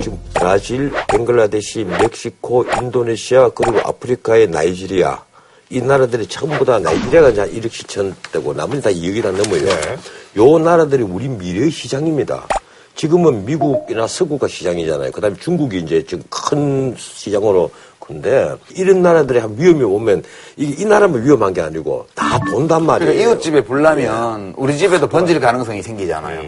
[0.01, 5.19] 지금 브라질, 벵글라데시, 멕시코, 인도네시아 그리고 아프리카의 나이지리아
[5.73, 9.69] 이 나라들이 전부 다 나이지리아가 이제 1억 7천 되고 나머지 다 2억이나 넘어요.
[10.37, 12.49] 요 나라들이 우리 미래의 시장입니다.
[12.97, 15.13] 지금은 미국이나 서구가 시장이잖아요.
[15.13, 20.25] 그다음에 중국이 이제 지금 큰 시장으로 근데 이런 나라들이 한 위험이 오면
[20.57, 23.13] 이, 이 나라만 위험한 게 아니고 다 돈단 말이에요.
[23.13, 26.43] 그러니까 이웃집에 불나면 우리 집에도 번질 가능성이 생기잖아요.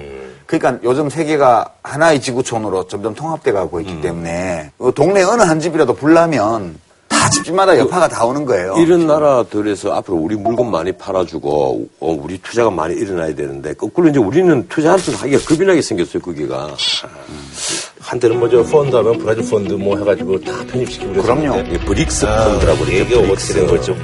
[0.47, 5.95] 그러니까 요즘 세계가 하나의 지구촌으로 점점 통합돼 가고 있기 때문에 어, 동네 어느 한 집이라도
[5.95, 6.77] 불나면
[7.13, 8.75] 다 집집마다 여파가 다 오는 거예요.
[8.79, 14.19] 이런 나라들에서 앞으로 우리 물건 많이 팔아주고 어, 우리 투자가 많이 일어나야 되는데 거꾸로 이제
[14.19, 16.75] 우리는 투자한테 하기가 겁이 나게 생겼어요 거기가.
[18.01, 21.23] 한때는 뭐저 펀드 하면 브라질 펀드 뭐 해가지고 다 편입시키고.
[21.23, 21.61] 그럼요.
[21.73, 22.93] 이 브릭스 아, 펀드라고 그러죠.
[23.05, 23.55] 이게 어떻게.
[23.55, 23.95] 된 걸지.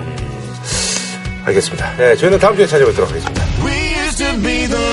[1.44, 1.96] 알겠습니다.
[1.96, 3.42] 네, 저희는 다음 주에 찾아뵙도록 하겠습니다.
[3.64, 3.72] We
[4.04, 4.87] used to be the